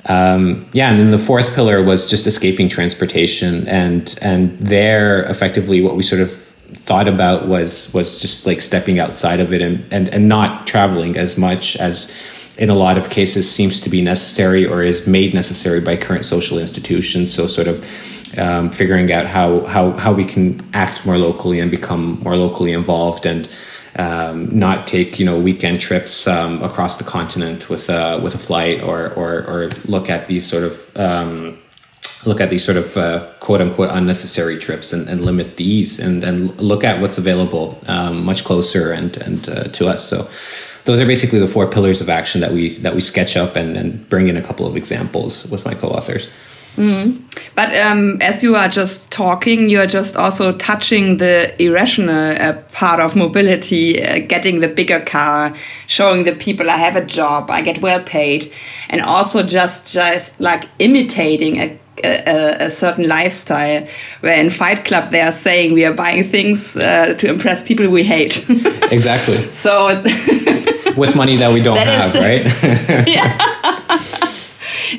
Um, 0.08 0.66
yeah, 0.72 0.90
and 0.90 0.98
then 0.98 1.10
the 1.10 1.18
fourth 1.18 1.54
pillar 1.54 1.82
was 1.82 2.08
just 2.08 2.26
escaping 2.26 2.68
transportation, 2.68 3.68
and 3.68 4.18
and 4.22 4.58
there, 4.58 5.22
effectively, 5.24 5.82
what 5.82 5.96
we 5.96 6.02
sort 6.02 6.22
of 6.22 6.32
thought 6.32 7.08
about 7.08 7.46
was 7.46 7.92
was 7.94 8.20
just 8.20 8.46
like 8.46 8.62
stepping 8.62 8.98
outside 8.98 9.40
of 9.40 9.52
it 9.52 9.62
and 9.62 9.84
and 9.92 10.08
and 10.08 10.28
not 10.28 10.66
traveling 10.66 11.16
as 11.16 11.36
much 11.38 11.76
as 11.76 12.14
in 12.58 12.70
a 12.70 12.74
lot 12.74 12.98
of 12.98 13.08
cases 13.08 13.50
seems 13.50 13.80
to 13.80 13.88
be 13.88 14.02
necessary 14.02 14.66
or 14.66 14.82
is 14.82 15.06
made 15.06 15.32
necessary 15.32 15.80
by 15.80 15.96
current 15.96 16.24
social 16.24 16.58
institutions. 16.58 17.32
So 17.32 17.46
sort 17.46 17.68
of 17.68 18.38
um, 18.38 18.70
figuring 18.70 19.12
out 19.12 19.26
how 19.26 19.64
how 19.66 19.92
how 19.92 20.12
we 20.12 20.24
can 20.24 20.60
act 20.74 21.06
more 21.06 21.18
locally 21.18 21.60
and 21.60 21.70
become 21.70 22.20
more 22.22 22.36
locally 22.36 22.72
involved 22.72 23.26
and 23.26 23.48
um, 23.96 24.58
not 24.58 24.86
take 24.86 25.18
you 25.18 25.24
know 25.24 25.38
weekend 25.38 25.80
trips 25.80 26.26
um, 26.26 26.62
across 26.62 26.98
the 26.98 27.04
continent 27.04 27.68
with 27.68 27.88
a 27.88 28.20
with 28.22 28.34
a 28.34 28.38
flight 28.38 28.82
or 28.82 29.12
or, 29.14 29.44
or 29.46 29.68
look 29.86 30.10
at 30.10 30.26
these 30.26 30.46
sort 30.46 30.64
of 30.64 30.96
um, 30.96 31.58
look 32.26 32.40
at 32.40 32.50
these 32.50 32.64
sort 32.64 32.76
of 32.76 32.96
uh, 32.96 33.26
quote 33.40 33.60
unquote 33.60 33.90
unnecessary 33.92 34.58
trips 34.58 34.92
and, 34.92 35.08
and 35.08 35.24
limit 35.24 35.56
these 35.56 35.98
and 35.98 36.22
then 36.22 36.48
look 36.56 36.84
at 36.84 37.00
what's 37.00 37.18
available 37.18 37.80
um, 37.86 38.24
much 38.24 38.44
closer 38.44 38.92
and 38.92 39.16
and 39.18 39.48
uh, 39.48 39.64
to 39.64 39.88
us. 39.88 40.04
So 40.04 40.28
those 40.84 41.00
are 41.00 41.06
basically 41.06 41.38
the 41.38 41.46
four 41.46 41.66
pillars 41.66 42.00
of 42.00 42.08
action 42.08 42.40
that 42.40 42.52
we 42.52 42.78
that 42.78 42.94
we 42.94 43.00
sketch 43.00 43.36
up 43.36 43.56
and, 43.56 43.76
and 43.76 44.08
bring 44.08 44.28
in 44.28 44.36
a 44.36 44.42
couple 44.42 44.66
of 44.66 44.76
examples 44.76 45.50
with 45.50 45.64
my 45.64 45.74
co-authors 45.74 46.28
Mm. 46.78 47.20
But 47.56 47.74
um, 47.76 48.22
as 48.22 48.44
you 48.44 48.54
are 48.54 48.68
just 48.68 49.10
talking, 49.10 49.68
you 49.68 49.80
are 49.80 49.86
just 49.86 50.16
also 50.16 50.56
touching 50.56 51.16
the 51.16 51.60
irrational 51.60 52.40
uh, 52.40 52.52
part 52.72 53.00
of 53.00 53.16
mobility, 53.16 54.00
uh, 54.00 54.20
getting 54.20 54.60
the 54.60 54.68
bigger 54.68 55.00
car, 55.00 55.56
showing 55.88 56.22
the 56.22 56.32
people 56.32 56.70
I 56.70 56.76
have 56.76 56.94
a 56.94 57.04
job, 57.04 57.50
I 57.50 57.62
get 57.62 57.82
well 57.82 58.00
paid, 58.00 58.52
and 58.88 59.02
also 59.02 59.42
just 59.42 59.92
just 59.92 60.40
like 60.40 60.68
imitating 60.78 61.58
a 61.58 61.78
a, 62.04 62.66
a, 62.66 62.70
certain 62.70 63.08
lifestyle 63.08 63.84
where 64.20 64.40
in 64.40 64.50
fight 64.50 64.84
club 64.84 65.10
they 65.10 65.20
are 65.20 65.32
saying 65.32 65.72
we 65.72 65.84
are 65.84 65.92
buying 65.92 66.22
things 66.22 66.76
uh, 66.76 67.12
to 67.18 67.28
impress 67.28 67.66
people 67.66 67.88
we 67.88 68.04
hate. 68.04 68.48
Exactly. 68.92 69.48
So 69.52 70.00
with 70.96 71.16
money 71.16 71.34
that 71.36 71.52
we 71.52 71.60
don't 71.60 71.74
that 71.84 71.88
have 71.88 72.14
right? 72.14 73.06
Yeah 73.08 73.77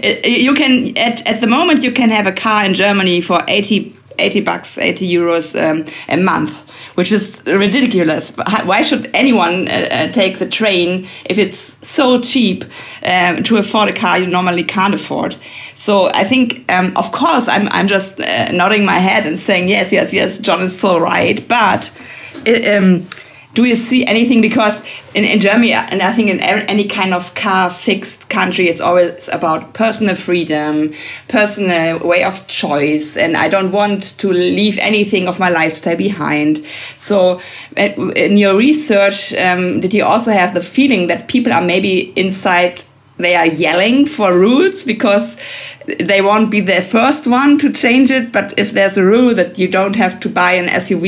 you 0.04 0.54
can 0.54 0.98
at, 0.98 1.26
at 1.28 1.42
the 1.42 1.48
moment 1.48 1.84
you 1.84 1.92
can 1.92 2.10
have 2.10 2.28
a 2.28 2.32
car 2.32 2.66
in 2.66 2.74
Germany 2.74 3.22
for 3.22 3.44
80, 3.48 3.96
80 4.18 4.42
bucks, 4.42 4.78
80 4.78 5.10
euros 5.10 5.56
um, 5.60 5.86
a 6.08 6.18
month 6.18 6.70
which 7.00 7.14
is 7.14 7.42
ridiculous. 7.46 8.36
Why 8.66 8.82
should 8.82 9.10
anyone 9.14 9.70
uh, 9.70 9.88
uh, 9.90 10.12
take 10.12 10.40
the 10.40 10.46
train 10.46 11.08
if 11.24 11.38
it's 11.38 11.88
so 11.88 12.20
cheap 12.20 12.66
um, 13.06 13.42
to 13.44 13.56
afford 13.56 13.88
a 13.88 13.94
car 13.94 14.20
you 14.20 14.28
normally 14.28 14.66
can't 14.66 14.94
afford? 14.94 15.38
So 15.76 16.08
I 16.08 16.26
think, 16.26 16.70
um, 16.70 16.92
of 16.98 17.14
course, 17.14 17.48
I'm, 17.48 17.70
I'm 17.70 17.88
just 17.88 18.20
uh, 18.20 18.52
nodding 18.52 18.84
my 18.84 19.00
head 19.00 19.26
and 19.26 19.40
saying, 19.40 19.70
yes, 19.70 19.94
yes, 19.94 20.12
yes, 20.12 20.40
John 20.40 20.62
is 20.62 20.78
so 20.78 21.00
right. 21.00 21.48
But 21.48 21.98
it, 22.46 22.68
um, 22.68 23.08
do 23.56 23.66
you 23.66 23.76
see 23.76 24.06
anything? 24.06 24.42
Because 24.42 24.84
in, 25.14 25.24
in 25.24 25.40
germany 25.40 25.74
and 25.74 26.02
i 26.02 26.14
think 26.14 26.30
in 26.30 26.40
any 26.40 26.88
kind 26.88 27.14
of 27.14 27.34
car 27.36 27.70
fixed 27.70 28.30
country 28.30 28.68
it's 28.68 28.82
always 28.82 29.28
about 29.30 29.74
personal 29.74 30.16
freedom 30.16 30.94
personal 31.28 32.00
way 32.00 32.24
of 32.24 32.46
choice 32.48 33.18
and 33.18 33.36
i 33.36 33.48
don't 33.50 33.72
want 33.72 34.18
to 34.18 34.32
leave 34.32 34.78
anything 34.78 35.28
of 35.28 35.40
my 35.40 35.50
lifestyle 35.50 35.98
behind. 35.98 36.66
So 36.96 37.42
in 37.76 38.38
your 38.38 38.56
research 38.56 39.34
um, 39.34 39.80
did 39.80 39.94
you 39.94 40.04
also 40.04 40.32
have 40.32 40.54
the 40.54 40.64
feeling 40.64 41.08
that 41.08 41.28
people 41.28 41.52
are 41.54 41.62
maybe 41.62 42.14
inside 42.16 42.84
they 43.18 43.36
are 43.36 43.48
yelling 43.48 44.06
for 44.06 44.34
rules 44.34 44.84
because 44.84 45.42
they 46.00 46.22
won't 46.22 46.50
be 46.50 46.62
the 46.62 46.82
first 46.82 47.28
one 47.28 47.58
to 47.58 47.72
change 47.72 48.12
it? 48.12 48.32
But 48.32 48.58
if 48.58 48.72
there's 48.72 48.98
a 48.98 49.06
rule 49.06 49.34
that 49.36 49.60
you 49.60 49.68
don't 49.68 49.96
have 49.96 50.20
to 50.22 50.30
buy 50.30 50.54
an 50.54 50.68
suv 50.68 51.04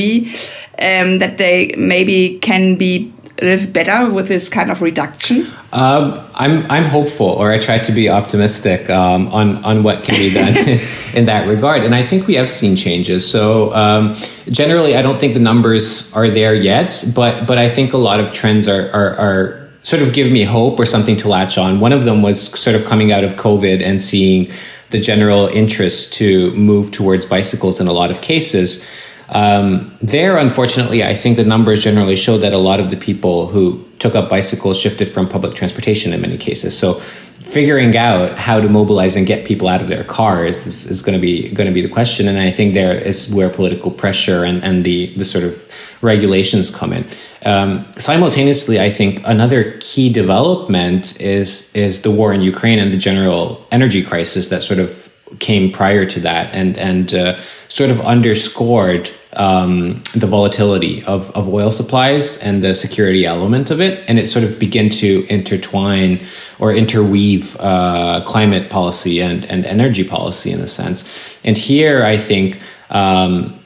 um, 0.82 1.18
that 1.20 1.38
they 1.38 1.74
maybe 1.78 2.38
can 2.40 2.76
be 2.76 3.12
live 3.40 3.72
better 3.72 4.10
with 4.10 4.28
this 4.28 4.48
kind 4.48 4.70
of 4.70 4.82
reduction? 4.82 5.46
Um, 5.72 6.28
I'm 6.34 6.70
I'm 6.70 6.84
hopeful, 6.84 7.26
or 7.26 7.50
I 7.52 7.58
try 7.58 7.78
to 7.78 7.92
be 7.92 8.08
optimistic 8.08 8.90
um, 8.90 9.28
on 9.28 9.64
on 9.64 9.82
what 9.82 10.04
can 10.04 10.16
be 10.16 10.32
done 10.32 10.56
in 11.14 11.26
that 11.26 11.46
regard, 11.46 11.82
and 11.84 11.94
I 11.94 12.02
think 12.02 12.26
we 12.26 12.34
have 12.34 12.50
seen 12.50 12.76
changes. 12.76 13.28
So 13.28 13.72
um, 13.74 14.16
generally, 14.50 14.96
I 14.96 15.02
don't 15.02 15.18
think 15.18 15.34
the 15.34 15.40
numbers 15.40 16.14
are 16.14 16.28
there 16.28 16.54
yet, 16.54 17.04
but 17.14 17.46
but 17.46 17.58
I 17.58 17.68
think 17.68 17.92
a 17.92 17.98
lot 17.98 18.20
of 18.20 18.32
trends 18.32 18.68
are 18.68 18.90
are, 18.92 19.14
are 19.16 19.62
sort 19.82 20.02
of 20.02 20.12
give 20.12 20.30
me 20.30 20.44
hope 20.44 20.78
or 20.78 20.86
something 20.86 21.16
to 21.16 21.28
latch 21.28 21.58
on. 21.58 21.80
One 21.80 21.92
of 21.92 22.04
them 22.04 22.22
was 22.22 22.58
sort 22.58 22.76
of 22.76 22.84
coming 22.84 23.10
out 23.10 23.24
of 23.24 23.34
COVID 23.34 23.82
and 23.82 24.00
seeing 24.00 24.50
the 24.90 25.00
general 25.00 25.48
interest 25.48 26.14
to 26.14 26.52
move 26.54 26.92
towards 26.92 27.26
bicycles 27.26 27.80
in 27.80 27.88
a 27.88 27.92
lot 27.92 28.10
of 28.10 28.20
cases. 28.20 28.86
Um, 29.32 29.96
there, 30.02 30.36
unfortunately, 30.36 31.02
I 31.02 31.14
think 31.14 31.36
the 31.36 31.44
numbers 31.44 31.82
generally 31.82 32.16
show 32.16 32.36
that 32.38 32.52
a 32.52 32.58
lot 32.58 32.80
of 32.80 32.90
the 32.90 32.98
people 32.98 33.46
who 33.46 33.82
took 33.98 34.14
up 34.14 34.28
bicycles 34.28 34.78
shifted 34.78 35.10
from 35.10 35.26
public 35.26 35.54
transportation 35.54 36.12
in 36.12 36.20
many 36.20 36.36
cases. 36.36 36.76
So, 36.76 36.94
figuring 37.40 37.96
out 37.96 38.38
how 38.38 38.60
to 38.60 38.68
mobilize 38.68 39.16
and 39.16 39.26
get 39.26 39.46
people 39.46 39.68
out 39.68 39.82
of 39.82 39.88
their 39.88 40.04
cars 40.04 40.66
is, 40.66 40.86
is 40.86 41.02
going 41.02 41.14
to 41.14 41.20
be 41.20 41.50
going 41.50 41.66
to 41.66 41.72
be 41.72 41.80
the 41.80 41.88
question. 41.88 42.28
And 42.28 42.38
I 42.38 42.50
think 42.50 42.74
there 42.74 42.96
is 42.96 43.32
where 43.32 43.48
political 43.48 43.90
pressure 43.90 44.44
and, 44.44 44.62
and 44.62 44.84
the 44.84 45.14
the 45.16 45.24
sort 45.24 45.44
of 45.44 45.68
regulations 46.02 46.70
come 46.70 46.92
in. 46.92 47.06
Um, 47.44 47.90
simultaneously, 47.98 48.80
I 48.80 48.90
think 48.90 49.22
another 49.24 49.78
key 49.80 50.12
development 50.12 51.20
is 51.20 51.74
is 51.74 52.02
the 52.02 52.10
war 52.10 52.34
in 52.34 52.42
Ukraine 52.42 52.78
and 52.78 52.92
the 52.92 52.98
general 52.98 53.66
energy 53.70 54.02
crisis 54.02 54.48
that 54.50 54.62
sort 54.62 54.78
of 54.78 55.08
came 55.38 55.72
prior 55.72 56.04
to 56.04 56.20
that 56.20 56.54
and 56.54 56.76
and 56.76 57.14
uh, 57.14 57.38
sort 57.68 57.90
of 57.90 57.98
underscored 58.02 59.10
um, 59.34 60.02
the 60.14 60.26
volatility 60.26 61.02
of, 61.04 61.30
of 61.32 61.48
oil 61.48 61.70
supplies 61.70 62.38
and 62.38 62.62
the 62.62 62.74
security 62.74 63.24
element 63.24 63.70
of 63.70 63.80
it. 63.80 64.04
And 64.08 64.18
it 64.18 64.28
sort 64.28 64.44
of 64.44 64.58
begin 64.58 64.88
to 64.90 65.26
intertwine 65.28 66.24
or 66.58 66.72
interweave 66.72 67.56
uh, 67.58 68.22
climate 68.26 68.70
policy 68.70 69.22
and, 69.22 69.44
and 69.46 69.64
energy 69.64 70.04
policy 70.04 70.50
in 70.50 70.60
a 70.60 70.68
sense. 70.68 71.34
And 71.44 71.56
here, 71.56 72.04
I 72.04 72.16
think, 72.16 72.60
um, 72.90 73.58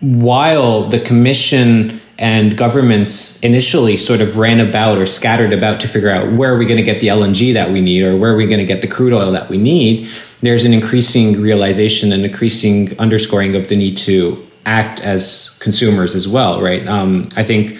while 0.00 0.88
the 0.88 1.00
commission 1.00 2.00
and 2.18 2.56
governments 2.56 3.40
initially 3.40 3.96
sort 3.96 4.20
of 4.20 4.36
ran 4.36 4.60
about 4.60 4.98
or 4.98 5.06
scattered 5.06 5.52
about 5.52 5.80
to 5.80 5.88
figure 5.88 6.10
out 6.10 6.30
where 6.32 6.54
are 6.54 6.58
we 6.58 6.66
going 6.66 6.76
to 6.76 6.82
get 6.82 7.00
the 7.00 7.08
LNG 7.08 7.54
that 7.54 7.70
we 7.70 7.80
need 7.80 8.04
or 8.04 8.16
where 8.16 8.32
are 8.32 8.36
we 8.36 8.46
going 8.46 8.58
to 8.58 8.66
get 8.66 8.82
the 8.82 8.88
crude 8.88 9.14
oil 9.14 9.32
that 9.32 9.48
we 9.48 9.56
need, 9.56 10.06
there's 10.42 10.66
an 10.66 10.74
increasing 10.74 11.40
realization 11.40 12.12
and 12.12 12.24
increasing 12.24 12.98
underscoring 12.98 13.56
of 13.56 13.68
the 13.68 13.76
need 13.76 13.96
to 13.96 14.46
act 14.66 15.00
as 15.00 15.56
consumers 15.60 16.14
as 16.14 16.28
well, 16.28 16.60
right? 16.60 16.86
Um, 16.86 17.28
I 17.36 17.42
think 17.42 17.78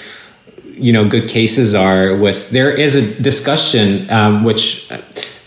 you 0.81 0.93
know 0.93 1.07
good 1.07 1.29
cases 1.29 1.75
are 1.75 2.17
with 2.17 2.51
there 2.51 2.71
is 2.71 2.95
a 2.95 3.23
discussion 3.23 4.11
um, 4.11 4.45
which 4.45 4.91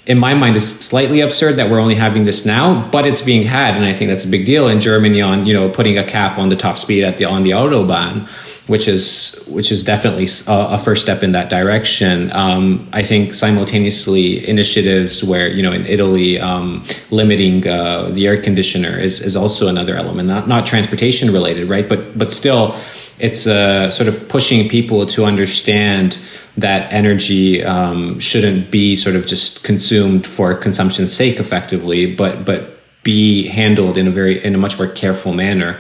in 0.06 0.19
my 0.19 0.34
mind 0.36 0.56
is 0.56 0.80
slightly 0.80 1.22
absurd 1.22 1.56
that 1.56 1.72
we're 1.72 1.80
only 1.80 1.96
having 1.96 2.24
this 2.24 2.46
now 2.46 2.88
but 2.91 3.08
it's 3.08 3.24
being 3.24 3.43
had 3.43 3.76
and 3.76 3.84
i 3.84 3.93
think 3.93 4.10
that's 4.10 4.26
a 4.26 4.28
big 4.28 4.46
deal 4.46 4.67
in 4.67 4.80
germany 4.80 5.22
on 5.22 5.48
you 5.48 5.54
know 5.54 5.69
putting 5.69 5.98
a 5.98 6.04
cap 6.04 6.38
on 6.38 6.50
the 6.50 6.56
top 6.56 6.78
speed 6.78 7.04
at 7.04 7.17
the 7.17 7.26
on 7.26 7.41
the 7.41 7.50
autobahn 7.50 8.28
which 8.67 8.88
is 8.88 9.43
which 9.49 9.71
is 9.71 9.84
definitely 9.84 10.28
a, 10.47 10.76
a 10.76 10.78
first 10.78 11.04
step 11.04 11.21
in 11.21 11.34
that 11.34 11.49
direction. 11.49 12.32
Um, 12.32 12.88
I 12.93 13.04
think 13.04 13.34
simultaneously 13.34 14.47
initiatives 14.47 15.23
where 15.23 15.49
you 15.49 15.62
know 15.62 15.73
in 15.73 15.86
Italy 15.86 16.39
um, 16.39 16.86
limiting 17.12 17.67
uh, 17.67 18.10
the 18.10 18.28
air 18.28 18.41
conditioner 18.41 18.97
is 18.99 19.21
is 19.21 19.36
also 19.36 19.67
another 19.67 19.95
element, 19.95 20.28
not 20.28 20.47
not 20.47 20.65
transportation 20.65 21.32
related, 21.34 21.69
right? 21.69 21.88
But 21.88 22.17
but 22.17 22.32
still, 22.32 22.76
it's 23.19 23.45
uh, 23.47 23.91
sort 23.91 24.08
of 24.08 24.30
pushing 24.30 24.69
people 24.69 25.06
to 25.08 25.26
understand 25.26 26.17
that 26.58 26.93
energy 26.93 27.63
um, 27.63 28.19
shouldn't 28.19 28.71
be 28.71 28.95
sort 28.95 29.15
of 29.15 29.26
just 29.26 29.63
consumed 29.63 30.26
for 30.26 30.56
consumption's 30.56 31.13
sake, 31.13 31.39
effectively, 31.39 32.15
but 32.15 32.45
but 32.45 32.80
be 33.04 33.47
handled 33.47 33.97
in 33.97 34.08
a 34.08 34.12
very 34.12 34.43
in 34.43 34.56
a 34.56 34.58
much 34.58 34.78
more 34.80 34.88
careful 34.88 35.34
manner. 35.34 35.80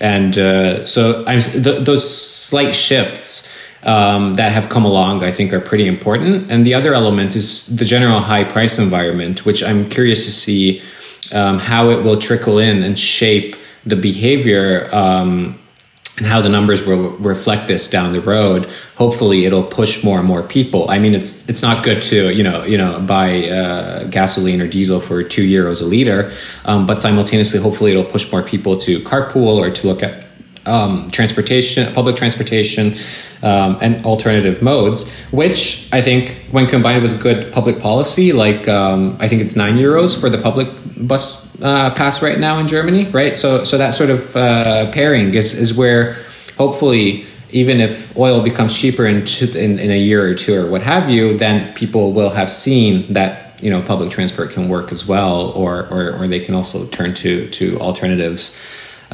And 0.00 0.36
uh, 0.36 0.84
so 0.84 1.24
th- 1.24 1.84
those 1.84 2.04
slight 2.04 2.74
shifts 2.74 3.52
um, 3.82 4.34
that 4.34 4.52
have 4.52 4.68
come 4.68 4.84
along, 4.84 5.22
I 5.22 5.30
think, 5.30 5.52
are 5.52 5.60
pretty 5.60 5.86
important. 5.86 6.50
And 6.50 6.66
the 6.66 6.74
other 6.74 6.94
element 6.94 7.36
is 7.36 7.66
the 7.66 7.84
general 7.84 8.20
high 8.20 8.44
price 8.44 8.78
environment, 8.78 9.44
which 9.44 9.62
I'm 9.62 9.88
curious 9.88 10.24
to 10.24 10.32
see 10.32 10.82
um, 11.32 11.58
how 11.58 11.90
it 11.90 12.02
will 12.02 12.18
trickle 12.18 12.58
in 12.58 12.82
and 12.82 12.98
shape 12.98 13.56
the 13.86 13.96
behavior 13.96 14.88
um, 14.94 15.58
and 16.16 16.26
how 16.26 16.40
the 16.40 16.48
numbers 16.48 16.86
will 16.86 17.10
reflect 17.18 17.66
this 17.66 17.90
down 17.90 18.12
the 18.12 18.20
road. 18.20 18.70
Hopefully, 18.96 19.46
it'll 19.46 19.64
push 19.64 20.04
more 20.04 20.18
and 20.18 20.28
more 20.28 20.42
people. 20.42 20.88
I 20.88 20.98
mean, 20.98 21.14
it's 21.14 21.48
it's 21.48 21.62
not 21.62 21.84
good 21.84 22.02
to 22.02 22.32
you 22.32 22.42
know 22.42 22.64
you 22.64 22.78
know 22.78 23.00
buy 23.00 23.48
uh, 23.48 24.04
gasoline 24.04 24.60
or 24.60 24.68
diesel 24.68 25.00
for 25.00 25.22
two 25.22 25.46
euros 25.46 25.82
a 25.82 25.84
liter, 25.84 26.32
um, 26.64 26.86
but 26.86 27.00
simultaneously, 27.00 27.60
hopefully, 27.60 27.90
it'll 27.90 28.04
push 28.04 28.30
more 28.30 28.42
people 28.42 28.78
to 28.78 29.00
carpool 29.00 29.56
or 29.56 29.70
to 29.70 29.86
look 29.86 30.02
at 30.02 30.23
um, 30.66 31.10
transportation, 31.10 31.92
public 31.92 32.16
transportation, 32.16 32.94
um, 33.42 33.78
and 33.80 34.04
alternative 34.04 34.62
modes. 34.62 35.10
Which 35.30 35.88
I 35.92 36.00
think, 36.00 36.36
when 36.50 36.66
combined 36.66 37.02
with 37.02 37.20
good 37.20 37.52
public 37.52 37.80
policy, 37.80 38.32
like 38.32 38.68
um, 38.68 39.16
I 39.20 39.28
think 39.28 39.42
it's 39.42 39.56
nine 39.56 39.76
euros 39.76 40.18
for 40.18 40.30
the 40.30 40.38
public 40.38 40.68
bus 40.96 41.44
uh, 41.62 41.94
pass 41.94 42.22
right 42.22 42.38
now 42.38 42.58
in 42.58 42.66
Germany, 42.66 43.04
right? 43.06 43.36
So, 43.36 43.64
so 43.64 43.78
that 43.78 43.94
sort 43.94 44.10
of 44.10 44.36
uh, 44.36 44.90
pairing 44.92 45.34
is 45.34 45.54
is 45.54 45.76
where 45.76 46.16
hopefully. 46.56 47.26
Even 47.50 47.80
if 47.80 48.16
oil 48.18 48.42
becomes 48.42 48.76
cheaper 48.76 49.06
in, 49.06 49.24
two, 49.24 49.46
in 49.56 49.78
in 49.78 49.92
a 49.92 49.96
year 49.96 50.28
or 50.28 50.34
two 50.34 50.60
or 50.60 50.68
what 50.68 50.82
have 50.82 51.08
you, 51.08 51.38
then 51.38 51.72
people 51.74 52.12
will 52.12 52.30
have 52.30 52.50
seen 52.50 53.12
that 53.12 53.44
you 53.62 53.70
know 53.70 53.80
public 53.82 54.10
transport 54.10 54.50
can 54.50 54.68
work 54.68 54.92
as 54.92 55.06
well, 55.06 55.50
or 55.52 55.86
or, 55.86 56.16
or 56.16 56.28
they 56.28 56.40
can 56.40 56.54
also 56.54 56.86
turn 56.86 57.14
to 57.14 57.48
to 57.50 57.78
alternatives. 57.80 58.56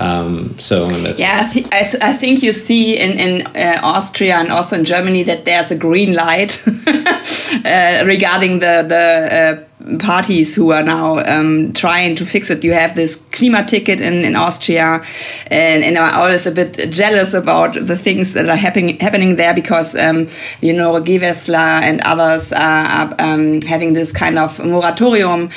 Um, 0.01 0.59
so 0.59 0.89
yeah, 0.89 1.51
I, 1.53 1.69
I, 1.73 1.83
th- 1.83 2.03
I, 2.03 2.15
think 2.15 2.43
you 2.43 2.55
see 2.55 2.97
in 2.97 3.19
in 3.19 3.47
uh, 3.49 3.81
Austria 3.83 4.37
and 4.37 4.51
also 4.51 4.79
in 4.79 4.87
Germany 4.87 5.25
that 5.25 5.45
there's 5.45 5.71
a 5.71 5.77
green 5.77 6.15
light 6.15 6.63
uh, 6.67 8.03
regarding 8.07 8.61
the 8.61 8.83
the 8.89 9.61
uh, 9.61 9.70
parties 9.99 10.55
who 10.55 10.73
are 10.73 10.83
now 10.83 11.19
um, 11.21 11.73
trying 11.73 12.17
to 12.17 12.27
fix 12.27 12.51
it. 12.51 12.65
You 12.65 12.73
have 12.73 12.95
this 12.95 13.17
Klimaticket 13.31 14.01
in 14.01 14.25
in 14.25 14.37
Austria, 14.37 15.05
and, 15.47 15.85
and 15.85 15.99
I'm 15.99 16.15
always 16.15 16.47
a 16.47 16.51
bit 16.51 16.91
jealous 16.91 17.35
about 17.35 17.75
the 17.75 17.97
things 17.97 18.35
that 18.35 18.49
are 18.49 18.57
happening 18.57 18.99
happening 18.99 19.37
there 19.37 19.55
because 19.55 19.97
um, 19.97 20.29
you 20.61 20.73
know 20.73 21.01
Gewessler 21.01 21.81
and 21.83 22.01
others 22.03 22.53
are, 22.53 22.87
are 22.87 23.15
um, 23.19 23.61
having 23.63 23.95
this 23.95 24.13
kind 24.13 24.39
of 24.39 24.59
moratorium 24.65 25.51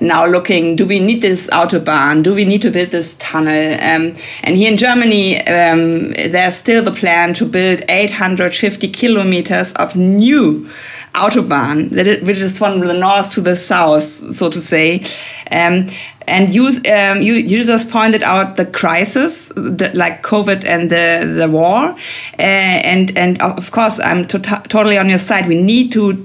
now 0.00 0.26
looking, 0.26 0.76
do 0.76 0.86
we 0.86 0.98
need 0.98 1.20
this 1.20 1.48
autobahn? 1.50 2.22
Do 2.22 2.34
we 2.34 2.44
need 2.44 2.62
to 2.62 2.70
build 2.70 2.90
this 2.90 3.14
tunnel? 3.16 3.74
Um, 3.74 4.14
and 4.42 4.56
here 4.56 4.70
in 4.70 4.78
Germany, 4.78 5.46
um, 5.46 6.12
there's 6.12 6.56
still 6.56 6.82
the 6.82 6.92
plan 6.92 7.34
to 7.34 7.44
build 7.44 7.82
850 7.88 8.88
kilometers 8.88 9.74
of 9.74 9.96
new 9.96 10.70
autobahn, 11.14 11.90
which 12.24 12.38
is 12.38 12.58
from 12.58 12.80
the 12.80 12.94
north 12.94 13.32
to 13.32 13.40
the 13.40 13.56
south, 13.70 14.02
so 14.02 14.50
to 14.50 14.60
say. 14.60 15.04
Um, 15.50 15.88
and 16.26 16.46
um, 16.86 17.22
you, 17.22 17.34
you 17.34 17.64
just 17.64 17.90
pointed 17.90 18.22
out 18.22 18.56
the 18.56 18.66
crisis, 18.66 19.48
the, 19.56 19.90
like 19.94 20.22
COVID 20.22 20.64
and 20.64 20.88
the, 20.88 21.34
the 21.40 21.48
war. 21.48 21.96
Uh, 22.38 22.78
and, 22.92 23.16
and 23.16 23.42
of 23.42 23.70
course, 23.70 23.98
I'm 23.98 24.26
to 24.28 24.38
totally 24.68 24.98
on 24.98 25.08
your 25.08 25.18
side. 25.18 25.48
We 25.48 25.60
need 25.60 25.90
to, 25.92 26.24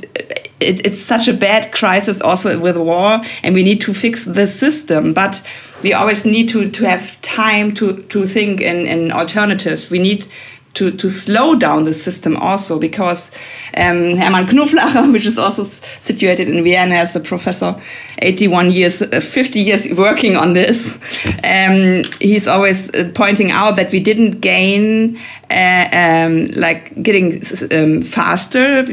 it, 0.60 0.86
it's 0.86 1.02
such 1.02 1.28
a 1.28 1.34
bad 1.34 1.72
crisis 1.72 2.22
also 2.22 2.60
with 2.60 2.78
war, 2.78 3.22
and 3.44 3.56
we 3.56 3.64
need 3.64 3.82
to 3.82 3.94
fix 3.94 4.26
the 4.26 4.48
system. 4.48 5.14
But 5.14 5.42
we 5.82 5.94
always 5.94 6.26
need 6.26 6.50
to, 6.50 6.70
to 6.70 6.86
have 6.86 7.20
time 7.22 7.74
to, 7.76 8.04
to 8.04 8.26
think 8.28 8.62
in, 8.62 8.86
in 8.86 9.12
alternatives. 9.12 9.90
We 9.90 10.00
need 10.00 10.28
to, 10.76 10.92
to 10.92 11.10
slow 11.10 11.56
down 11.56 11.86
the 11.86 11.94
system 11.94 12.38
also 12.38 12.80
because 12.80 13.32
um, 13.76 14.16
Hermann 14.16 14.46
Knoflacher, 14.46 15.12
which 15.14 15.26
is 15.26 15.38
also 15.38 15.64
situated 15.64 16.50
in 16.50 16.64
Vienna 16.64 16.96
as 16.96 17.16
a 17.16 17.20
professor, 17.20 17.76
81 18.20 18.72
years, 18.72 19.02
uh, 19.02 19.20
50 19.20 19.60
years 19.60 19.92
working 19.94 20.36
on 20.36 20.54
this, 20.54 21.00
um, 21.44 22.04
he's 22.20 22.48
always 22.48 22.94
uh, 22.94 23.10
pointing 23.14 23.52
out 23.52 23.76
that 23.78 23.92
we 23.92 24.00
didn't 24.00 24.42
gain 24.42 25.20
uh, 25.50 25.90
um, 25.92 26.48
like 26.52 27.02
getting 27.02 27.42
um, 27.72 28.02
faster. 28.02 28.84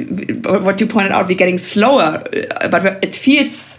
What 0.42 0.80
you 0.80 0.86
pointed 0.86 1.12
out, 1.12 1.28
we're 1.28 1.36
getting 1.36 1.58
slower, 1.58 2.24
uh, 2.60 2.68
but 2.68 3.04
it 3.04 3.14
feels 3.14 3.78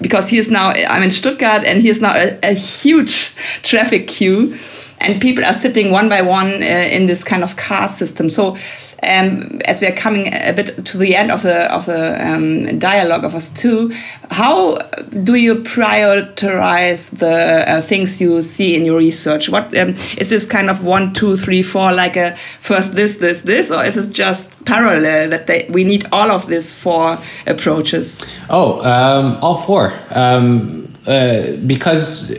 because 0.00 0.30
he 0.30 0.38
is 0.38 0.50
now, 0.50 0.70
I'm 0.70 1.02
in 1.02 1.10
Stuttgart 1.10 1.64
and 1.64 1.82
he 1.82 1.88
is 1.88 2.00
now 2.00 2.14
a, 2.14 2.38
a 2.42 2.54
huge 2.54 3.34
traffic 3.62 4.08
queue 4.08 4.58
and 5.02 5.20
people 5.20 5.44
are 5.44 5.54
sitting 5.54 5.90
one 5.90 6.08
by 6.08 6.22
one 6.22 6.62
uh, 6.62 6.88
in 6.96 7.06
this 7.06 7.24
kind 7.24 7.42
of 7.42 7.56
car 7.56 7.88
system. 7.88 8.30
So 8.30 8.56
um, 9.02 9.60
as 9.64 9.80
we 9.80 9.88
are 9.88 9.96
coming 9.96 10.32
a 10.32 10.52
bit 10.52 10.86
to 10.86 10.96
the 10.96 11.16
end 11.16 11.32
of 11.32 11.42
the 11.42 11.72
of 11.74 11.86
the 11.86 12.24
um, 12.24 12.78
dialogue 12.78 13.24
of 13.24 13.34
us 13.34 13.48
two, 13.52 13.92
how 14.30 14.76
do 15.24 15.34
you 15.34 15.56
prioritize 15.56 17.18
the 17.18 17.68
uh, 17.68 17.82
things 17.82 18.20
you 18.20 18.42
see 18.42 18.76
in 18.76 18.84
your 18.84 18.98
research? 18.98 19.48
What 19.48 19.76
um, 19.76 19.96
is 20.16 20.30
this 20.30 20.46
kind 20.46 20.70
of 20.70 20.84
one, 20.84 21.12
two, 21.14 21.36
three, 21.36 21.62
four, 21.62 21.92
like 21.92 22.16
a 22.16 22.36
first 22.60 22.94
this, 22.94 23.18
this, 23.18 23.42
this, 23.42 23.70
or 23.72 23.84
is 23.84 23.96
it 23.96 24.12
just 24.12 24.64
parallel 24.64 25.30
that 25.30 25.48
they, 25.48 25.66
we 25.68 25.82
need 25.82 26.06
all 26.12 26.30
of 26.30 26.46
these 26.46 26.72
four 26.72 27.18
approaches? 27.46 28.40
Oh, 28.48 28.80
um, 28.82 29.38
all 29.42 29.56
four. 29.56 29.98
Um, 30.10 30.92
uh, 31.06 31.56
because 31.66 32.30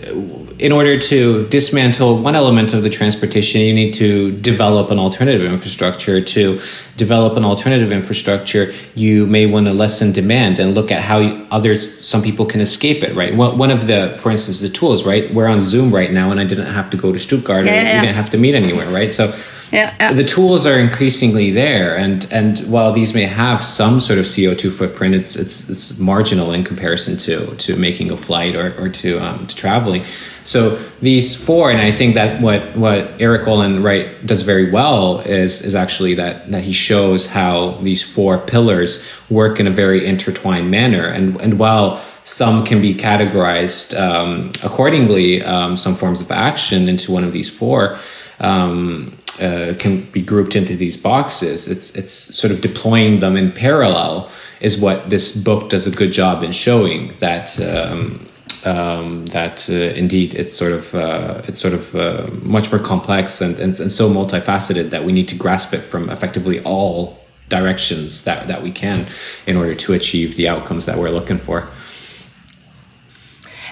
in 0.60 0.72
order 0.72 1.00
to 1.00 1.48
dismantle 1.48 2.22
one 2.22 2.36
element 2.36 2.74
of 2.74 2.84
the 2.84 2.90
transportation, 2.90 3.62
you 3.62 3.74
need 3.74 3.94
to 3.96 4.32
develop 4.40 4.92
an 4.92 5.00
alternative 5.00 5.52
infrastructure. 5.52 6.22
To 6.22 6.60
develop 6.96 7.38
an 7.38 7.46
alternative 7.46 7.92
infrastructure, 7.92 8.72
you 8.96 9.26
may 9.26 9.46
want 9.46 9.66
to 9.66 9.74
lessen 9.74 10.12
demand 10.12 10.60
and 10.60 10.76
look 10.76 10.92
at 10.92 11.02
how 11.02 11.20
others, 11.50 12.06
some 12.06 12.22
people 12.22 12.46
can 12.46 12.62
escape 12.62 13.04
it, 13.04 13.16
right? 13.16 13.36
One 13.36 13.72
of 13.72 13.88
the, 13.88 14.16
for 14.20 14.32
instance, 14.32 14.60
the 14.60 14.70
tools, 14.70 15.06
right? 15.06 15.34
We're 15.34 15.48
on 15.48 15.60
Zoom 15.62 15.94
right 15.94 16.12
now 16.12 16.32
and 16.32 16.40
I 16.40 16.46
didn't 16.46 16.68
have 16.68 16.90
to 16.92 16.98
go 16.98 17.12
to 17.12 17.20
Stuttgart 17.20 17.66
yeah, 17.66 17.74
yeah. 17.74 17.96
we 17.96 18.08
didn't 18.08 18.16
have 18.16 18.30
to 18.32 18.38
meet 18.38 18.56
anywhere, 18.56 18.90
right? 18.90 19.12
So 19.12 19.34
yeah, 19.74 19.96
yeah. 20.00 20.14
the 20.14 20.24
tools 20.24 20.68
are 20.68 20.80
increasingly 20.80 21.50
there, 21.50 21.98
and 21.98 22.28
and 22.32 22.60
while 22.60 22.94
these 22.94 23.16
may 23.16 23.24
have 23.24 23.66
some 23.66 24.00
sort 24.00 24.20
of 24.20 24.28
CO 24.28 24.54
two 24.54 24.70
footprint, 24.70 25.16
it's 25.16 25.36
it's 25.36 25.68
it's 25.68 25.98
marginal 25.98 26.54
in 26.54 26.64
comparison 26.64 27.18
to 27.18 27.56
to 27.56 27.76
making 27.76 28.12
a 28.12 28.18
flight 28.18 28.56
or 28.56 28.76
or 28.80 28.88
to 28.90 29.20
um, 29.20 29.48
to 29.48 29.56
traveling. 29.56 30.04
So 30.44 30.76
these 31.02 31.42
four, 31.42 31.72
and 31.72 31.80
I 31.80 31.92
think 31.92 32.16
that 32.16 32.42
what 32.42 32.76
what 32.76 33.22
Erik 33.22 33.48
Olin 33.48 33.82
Wright 33.82 34.26
does 34.26 34.42
very 34.42 34.70
well 34.72 35.20
is 35.20 35.62
is 35.62 35.76
actually 35.76 36.16
that 36.16 36.52
that 36.52 36.64
he 36.64 36.74
shows 36.74 37.28
how 37.28 37.78
these 37.82 38.04
four 38.04 38.38
pillars 38.38 39.08
work 39.30 39.60
in 39.60 39.68
a 39.68 39.72
very 39.72 40.06
intertwined 40.06 40.70
manner, 40.70 41.08
and 41.08 41.40
and 41.40 41.60
while 41.60 41.98
some 42.26 42.66
can 42.66 42.82
be 42.82 42.94
categorized 42.94 43.98
um, 44.00 44.52
accordingly, 44.64 45.42
um, 45.44 45.78
some 45.78 45.96
forms 45.96 46.22
of 46.22 46.32
action 46.32 46.90
into 46.90 47.12
one 47.12 47.24
of 47.24 47.34
these 47.34 47.50
four. 47.50 48.00
Um, 48.40 49.18
uh, 49.40 49.74
can 49.80 50.02
be 50.12 50.22
grouped 50.22 50.56
into 50.56 50.76
these 50.76 50.96
boxes. 50.96 51.68
It's 51.68 51.96
it's 51.96 52.14
sort 52.14 52.52
of 52.52 52.62
deploying 52.62 53.20
them 53.20 53.36
in 53.36 53.52
parallel 53.52 54.30
is 54.62 54.80
what 54.80 55.10
this 55.10 55.36
book 55.36 55.70
does 55.70 55.88
a 55.88 55.92
good 55.92 56.12
job 56.12 56.44
in 56.44 56.52
showing 56.52 57.16
that. 57.18 57.60
Um, 57.60 58.28
um, 58.66 59.26
that 59.28 59.70
uh, 59.70 59.74
indeed 59.74 60.34
it's 60.36 60.56
sort 60.56 60.72
of 60.72 60.96
uh, 60.96 61.42
it's 61.48 61.60
sort 61.60 61.74
of 61.74 61.96
uh, 61.96 62.28
much 62.42 62.72
more 62.72 62.82
complex 62.82 63.42
and, 63.42 63.60
and, 63.60 63.80
and 63.80 63.92
so 63.92 64.10
multifaceted 64.10 64.90
that 64.90 65.04
we 65.04 65.12
need 65.12 65.28
to 65.28 65.36
grasp 65.36 65.74
it 65.74 65.82
from 65.82 66.10
effectively 66.10 66.62
all 66.64 67.20
directions 67.50 68.24
that, 68.24 68.48
that 68.48 68.64
we 68.64 68.72
can 68.72 69.06
in 69.46 69.56
order 69.58 69.76
to 69.76 69.94
achieve 69.94 70.36
the 70.36 70.48
outcomes 70.48 70.86
that 70.86 70.98
we're 70.98 71.10
looking 71.10 71.38
for. 71.38 71.70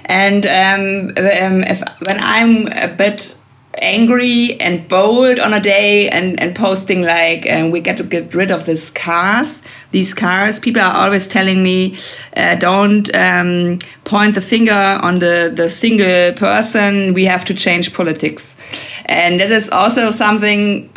And 0.06 0.46
um, 0.46 1.10
um, 1.18 1.64
if 1.64 1.82
when 2.06 2.20
I'm 2.20 2.68
a 2.68 2.94
bit 2.94 3.36
angry 3.78 4.60
and 4.60 4.88
bold 4.88 5.40
on 5.40 5.54
a 5.54 5.60
day 5.60 6.10
and, 6.10 6.40
and 6.42 6.56
posting 6.56 7.04
like 7.04 7.50
um, 7.50 7.72
we 7.72 7.80
got 7.80 7.98
to 7.98 8.04
get 8.04 8.34
rid 8.34 8.52
of 8.52 8.66
these 8.66 8.90
cars 8.92 9.64
these 9.92 10.14
cars. 10.14 10.60
People 10.60 10.82
are 10.82 11.04
always 11.04 11.28
telling 11.28 11.62
me 11.62 11.98
uh, 12.36 12.56
don't 12.56 13.14
um, 13.16 13.80
point 14.04 14.36
the 14.36 14.42
finger 14.42 15.00
on 15.02 15.20
the, 15.20 15.52
the 15.54 15.70
single 15.70 16.34
person. 16.34 17.14
We 17.14 17.26
have 17.26 17.46
to 17.46 17.54
change 17.54 17.94
politics. 17.94 18.58
And 19.06 19.40
that 19.40 19.52
is 19.52 19.70
also 19.70 20.10
something 20.10 20.90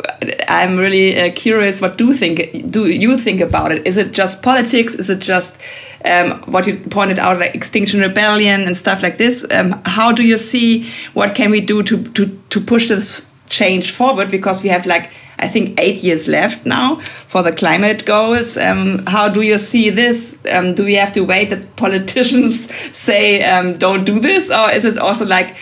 i'm 0.47 0.77
really 0.77 1.19
uh, 1.19 1.31
curious 1.33 1.81
what 1.81 1.97
do 1.97 2.07
you 2.07 2.13
think 2.13 2.71
do 2.71 2.87
you 2.87 3.17
think 3.17 3.41
about 3.41 3.71
it? 3.71 3.85
Is 3.85 3.97
it 3.97 4.11
just 4.11 4.41
politics? 4.41 4.95
Is 4.95 5.09
it 5.09 5.19
just 5.19 5.57
um, 6.05 6.41
what 6.51 6.67
you 6.67 6.77
pointed 6.77 7.19
out, 7.19 7.39
like 7.39 7.55
Extinction 7.55 7.99
Rebellion 7.99 8.61
and 8.61 8.77
stuff 8.77 9.01
like 9.01 9.17
this. 9.17 9.45
Um, 9.51 9.81
how 9.85 10.11
do 10.11 10.23
you 10.23 10.37
see 10.37 10.89
what 11.13 11.35
can 11.35 11.51
we 11.51 11.61
do 11.61 11.83
to 11.83 12.03
to 12.13 12.39
to 12.49 12.61
push 12.61 12.87
this 12.87 13.31
change 13.49 13.91
forward? 13.91 14.31
Because 14.31 14.63
we 14.63 14.69
have 14.69 14.85
like 14.85 15.11
I 15.39 15.47
think 15.47 15.79
eight 15.79 16.03
years 16.03 16.27
left 16.27 16.65
now 16.65 17.01
for 17.27 17.43
the 17.43 17.51
climate 17.51 18.05
goals. 18.05 18.57
Um, 18.57 19.05
how 19.07 19.29
do 19.29 19.41
you 19.41 19.57
see 19.57 19.89
this? 19.89 20.39
Um, 20.51 20.75
do 20.75 20.85
we 20.85 20.95
have 20.95 21.13
to 21.13 21.21
wait 21.21 21.49
that 21.49 21.75
politicians 21.75 22.69
say 22.93 23.43
um, 23.43 23.77
don't 23.77 24.05
do 24.05 24.19
this, 24.19 24.49
or 24.49 24.71
is 24.71 24.85
it 24.85 24.97
also 24.97 25.25
like 25.25 25.55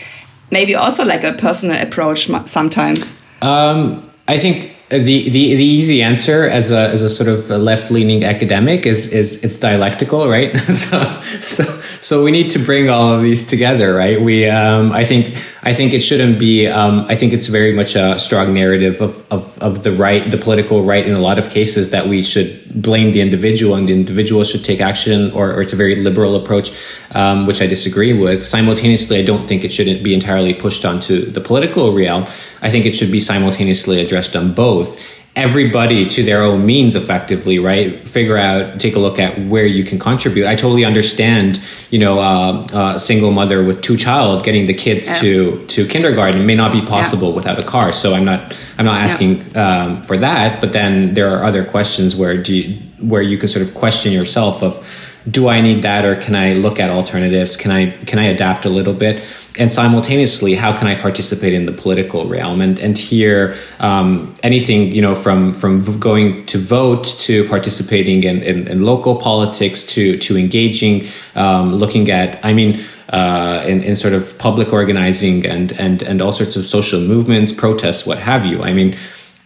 maybe 0.52 0.76
also 0.76 1.04
like 1.04 1.24
a 1.24 1.34
personal 1.34 1.82
approach 1.82 2.30
sometimes? 2.46 3.20
Um, 3.42 4.10
I 4.28 4.38
think 4.38 4.72
the, 5.00 5.30
the, 5.30 5.56
the 5.56 5.64
easy 5.64 6.02
answer 6.02 6.48
as 6.48 6.72
a, 6.72 6.90
as 6.90 7.02
a 7.02 7.10
sort 7.10 7.30
of 7.30 7.50
left 7.50 7.90
leaning 7.90 8.24
academic 8.24 8.86
is, 8.86 9.12
is 9.12 9.44
it's 9.44 9.60
dialectical, 9.60 10.28
right? 10.28 10.58
so, 10.60 11.22
so, 11.42 11.64
so 12.02 12.24
we 12.24 12.32
need 12.32 12.52
to 12.52 12.60
bring 12.60 12.90
all 12.90 13.14
of 13.14 13.22
these 13.22 13.46
together, 13.46 13.94
right? 13.94 14.22
We, 14.22 14.48
um, 14.48 14.92
I 14.92 15.06
think, 15.06 15.38
I 15.64 15.74
think 15.74 15.94
it 15.94 16.02
shouldn't 16.02 16.38
be, 16.40 16.68
um, 16.68 17.06
I 17.10 17.16
think 17.16 17.34
it's 17.34 17.48
very 17.48 17.74
much 17.74 17.96
a 17.96 18.20
strong 18.20 18.54
narrative 18.54 19.02
of, 19.02 19.26
of, 19.32 19.58
of 19.60 19.84
the 19.84 19.92
right, 19.92 20.30
the 20.30 20.38
political 20.38 20.84
right 20.84 21.06
in 21.06 21.16
a 21.16 21.22
lot 21.22 21.40
of 21.40 21.50
cases 21.50 21.92
that 21.92 22.08
we 22.08 22.22
should 22.22 22.63
blame 22.76 23.12
the 23.12 23.22
individual 23.22 23.76
and 23.76 23.88
the 23.88 23.94
individual 23.94 24.44
should 24.44 24.64
take 24.64 24.82
action 24.82 25.32
or, 25.32 25.52
or 25.54 25.62
it's 25.62 25.74
a 25.74 25.76
very 25.76 25.96
liberal 25.96 26.36
approach, 26.36 26.72
um, 27.12 27.46
which 27.46 27.62
I 27.62 27.68
disagree 27.68 28.14
with. 28.14 28.44
Simultaneously, 28.44 29.20
I 29.20 29.24
don't 29.24 29.48
think 29.48 29.64
it 29.64 29.72
shouldn't 29.72 30.04
be 30.04 30.14
entirely 30.14 30.54
pushed 30.54 30.86
onto 30.86 31.30
the 31.32 31.42
political 31.42 31.94
realm. 31.94 32.24
I 32.62 32.70
think 32.70 32.86
it 32.86 32.96
should 32.96 33.12
be 33.12 33.20
simultaneously 33.20 34.02
addressed 34.02 34.36
on 34.36 34.54
both 34.54 35.23
everybody 35.36 36.08
to 36.08 36.24
their 36.24 36.44
own 36.44 36.64
means 36.64 36.94
effectively 36.96 37.58
right 37.58 38.08
figure 38.08 38.38
out 38.38 38.80
take 38.80 38.96
a 38.96 39.00
look 39.00 39.18
at 39.18 39.40
where 39.48 39.66
you 39.66 39.84
can 39.84 39.98
contribute 39.98 40.46
i 40.46 40.56
totally 40.56 40.86
understand 40.86 41.60
you 41.90 41.98
know 41.98 42.20
uh, 42.20 42.94
a 42.96 43.00
single 43.00 43.32
mother 43.32 43.64
with 43.64 43.82
two 43.82 43.98
child 43.98 44.44
getting 44.44 44.68
the 44.68 44.74
kids 44.74 45.08
yeah. 45.08 45.16
to 45.16 45.66
to 45.66 45.88
kindergarten 45.88 46.46
may 46.46 46.54
not 46.54 46.72
be 46.72 46.82
possible 46.86 47.30
yeah. 47.30 47.36
without 47.36 47.58
a 47.58 47.64
car 47.64 47.92
so 47.92 48.14
i'm 48.14 48.26
not 48.26 48.56
i'm 48.78 48.86
not 48.86 49.02
asking 49.02 49.38
yeah. 49.52 49.86
um, 49.86 50.04
for 50.04 50.18
that 50.18 50.62
but 50.62 50.72
then 50.72 51.16
there 51.16 51.36
are 51.36 51.44
other 51.44 51.66
questions 51.66 52.16
where 52.16 52.38
do 52.38 52.56
you, 52.56 52.80
where 53.00 53.22
you 53.22 53.38
can 53.38 53.48
sort 53.48 53.66
of 53.66 53.74
question 53.74 54.12
yourself 54.12 54.62
of 54.62 55.13
do 55.30 55.48
I 55.48 55.62
need 55.62 55.84
that 55.84 56.06
or 56.06 56.16
can 56.16 56.36
I 56.36 56.54
look 56.54 56.80
at 56.80 56.90
alternatives? 56.90 57.56
Can 57.56 57.72
I 57.72 57.92
can 58.06 58.20
I 58.20 58.26
adapt 58.26 58.66
a 58.66 58.70
little 58.70 58.94
bit? 58.94 59.24
And 59.58 59.72
simultaneously, 59.72 60.56
how 60.56 60.76
can 60.76 60.88
I 60.88 61.00
participate 61.00 61.54
in 61.54 61.66
the 61.66 61.72
political 61.72 62.28
realm? 62.28 62.60
And 62.60 62.80
and 62.80 62.98
here, 62.98 63.56
um, 63.80 64.36
anything 64.44 64.92
you 64.92 65.02
know 65.02 65.16
from 65.16 65.54
from 65.54 66.00
going 66.00 66.46
to 66.48 66.58
vote 66.58 67.06
to 67.20 67.48
participating 67.48 68.24
in, 68.24 68.44
in, 68.44 68.68
in 68.68 68.84
local 68.84 69.16
politics 69.16 69.86
to 69.94 70.18
to 70.18 70.38
engaging, 70.38 71.08
um, 71.36 71.74
looking 71.74 72.10
at 72.10 72.44
I 72.44 72.54
mean. 72.54 72.80
Uh, 73.10 73.64
in, 73.68 73.84
in 73.84 73.96
sort 73.96 74.14
of 74.14 74.40
public 74.40 74.74
organizing 74.74 75.46
and, 75.46 75.72
and, 75.74 76.02
and 76.02 76.20
all 76.20 76.32
sorts 76.32 76.56
of 76.56 76.66
social 76.66 77.00
movements, 77.00 77.52
protests, 77.52 78.08
what 78.08 78.18
have 78.18 78.44
you. 78.44 78.64
I 78.64 78.74
mean, 78.74 78.96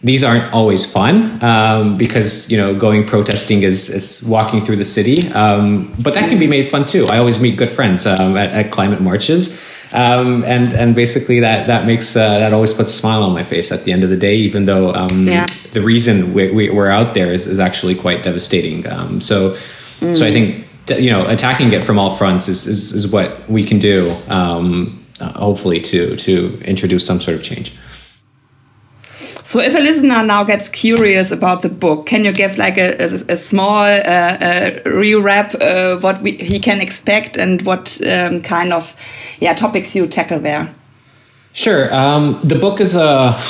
these 0.02 0.22
aren't 0.22 0.52
always 0.52 0.90
fun 0.90 1.42
um, 1.42 1.96
because 1.96 2.50
you 2.50 2.56
know 2.56 2.74
going 2.74 3.06
protesting 3.06 3.62
is, 3.62 3.90
is 3.90 4.24
walking 4.26 4.64
through 4.64 4.76
the 4.76 4.84
city. 4.84 5.28
Um, 5.32 5.92
but 6.02 6.14
that 6.14 6.28
can 6.28 6.38
be 6.38 6.46
made 6.46 6.68
fun 6.68 6.86
too. 6.86 7.06
I 7.06 7.18
always 7.18 7.40
meet 7.40 7.56
good 7.56 7.70
friends 7.70 8.06
um, 8.06 8.36
at, 8.36 8.50
at, 8.50 8.70
climate 8.70 9.00
marches. 9.00 9.66
Um, 9.92 10.44
and 10.44 10.72
and 10.74 10.94
basically 10.94 11.40
that 11.40 11.66
that 11.66 11.86
makes 11.86 12.14
uh, 12.14 12.38
that 12.38 12.52
always 12.52 12.72
puts 12.72 12.90
a 12.90 12.92
smile 12.92 13.24
on 13.24 13.32
my 13.32 13.42
face 13.42 13.72
at 13.72 13.84
the 13.84 13.92
end 13.92 14.04
of 14.04 14.10
the 14.10 14.18
day 14.18 14.36
even 14.36 14.66
though 14.66 14.92
um, 14.92 15.26
yeah. 15.26 15.46
the 15.72 15.80
reason 15.80 16.34
we, 16.34 16.50
we, 16.50 16.68
are 16.68 16.90
out 16.90 17.14
there 17.14 17.32
is, 17.32 17.46
is 17.46 17.58
actually 17.58 17.94
quite 17.94 18.22
devastating. 18.22 18.86
Um, 18.86 19.22
so 19.22 19.52
mm. 20.00 20.14
so 20.14 20.26
i 20.26 20.30
think 20.30 20.68
you 20.88 21.10
know 21.10 21.26
attacking 21.26 21.72
it 21.72 21.82
from 21.82 21.98
all 21.98 22.10
fronts 22.10 22.48
is, 22.48 22.66
is, 22.66 22.92
is 22.92 23.10
what 23.10 23.48
we 23.48 23.64
can 23.64 23.78
do 23.78 24.10
uh, 24.28 25.32
hopefully 25.32 25.80
to 25.80 26.16
to 26.16 26.60
introduce 26.60 27.06
some 27.06 27.18
sort 27.18 27.34
of 27.34 27.42
change 27.42 27.72
so 29.48 29.60
if 29.60 29.74
a 29.74 29.78
listener 29.78 30.22
now 30.22 30.44
gets 30.44 30.68
curious 30.68 31.30
about 31.30 31.62
the 31.62 31.70
book, 31.70 32.04
can 32.04 32.22
you 32.22 32.32
give 32.32 32.58
like 32.58 32.76
a, 32.76 33.02
a, 33.02 33.06
a 33.32 33.36
small 33.36 33.82
uh, 33.82 33.86
uh, 33.86 34.70
rewrap 34.84 35.54
uh, 35.58 35.98
what 36.00 36.20
we, 36.20 36.32
he 36.36 36.60
can 36.60 36.82
expect 36.82 37.38
and 37.38 37.62
what 37.62 37.98
um, 38.06 38.42
kind 38.42 38.74
of 38.74 38.94
yeah 39.40 39.54
topics 39.54 39.96
you 39.96 40.06
tackle 40.06 40.38
there? 40.38 40.74
Sure. 41.54 41.90
Um, 41.94 42.38
the 42.44 42.56
book 42.56 42.78
is 42.78 42.94
a 42.94 43.02
uh, 43.02 43.42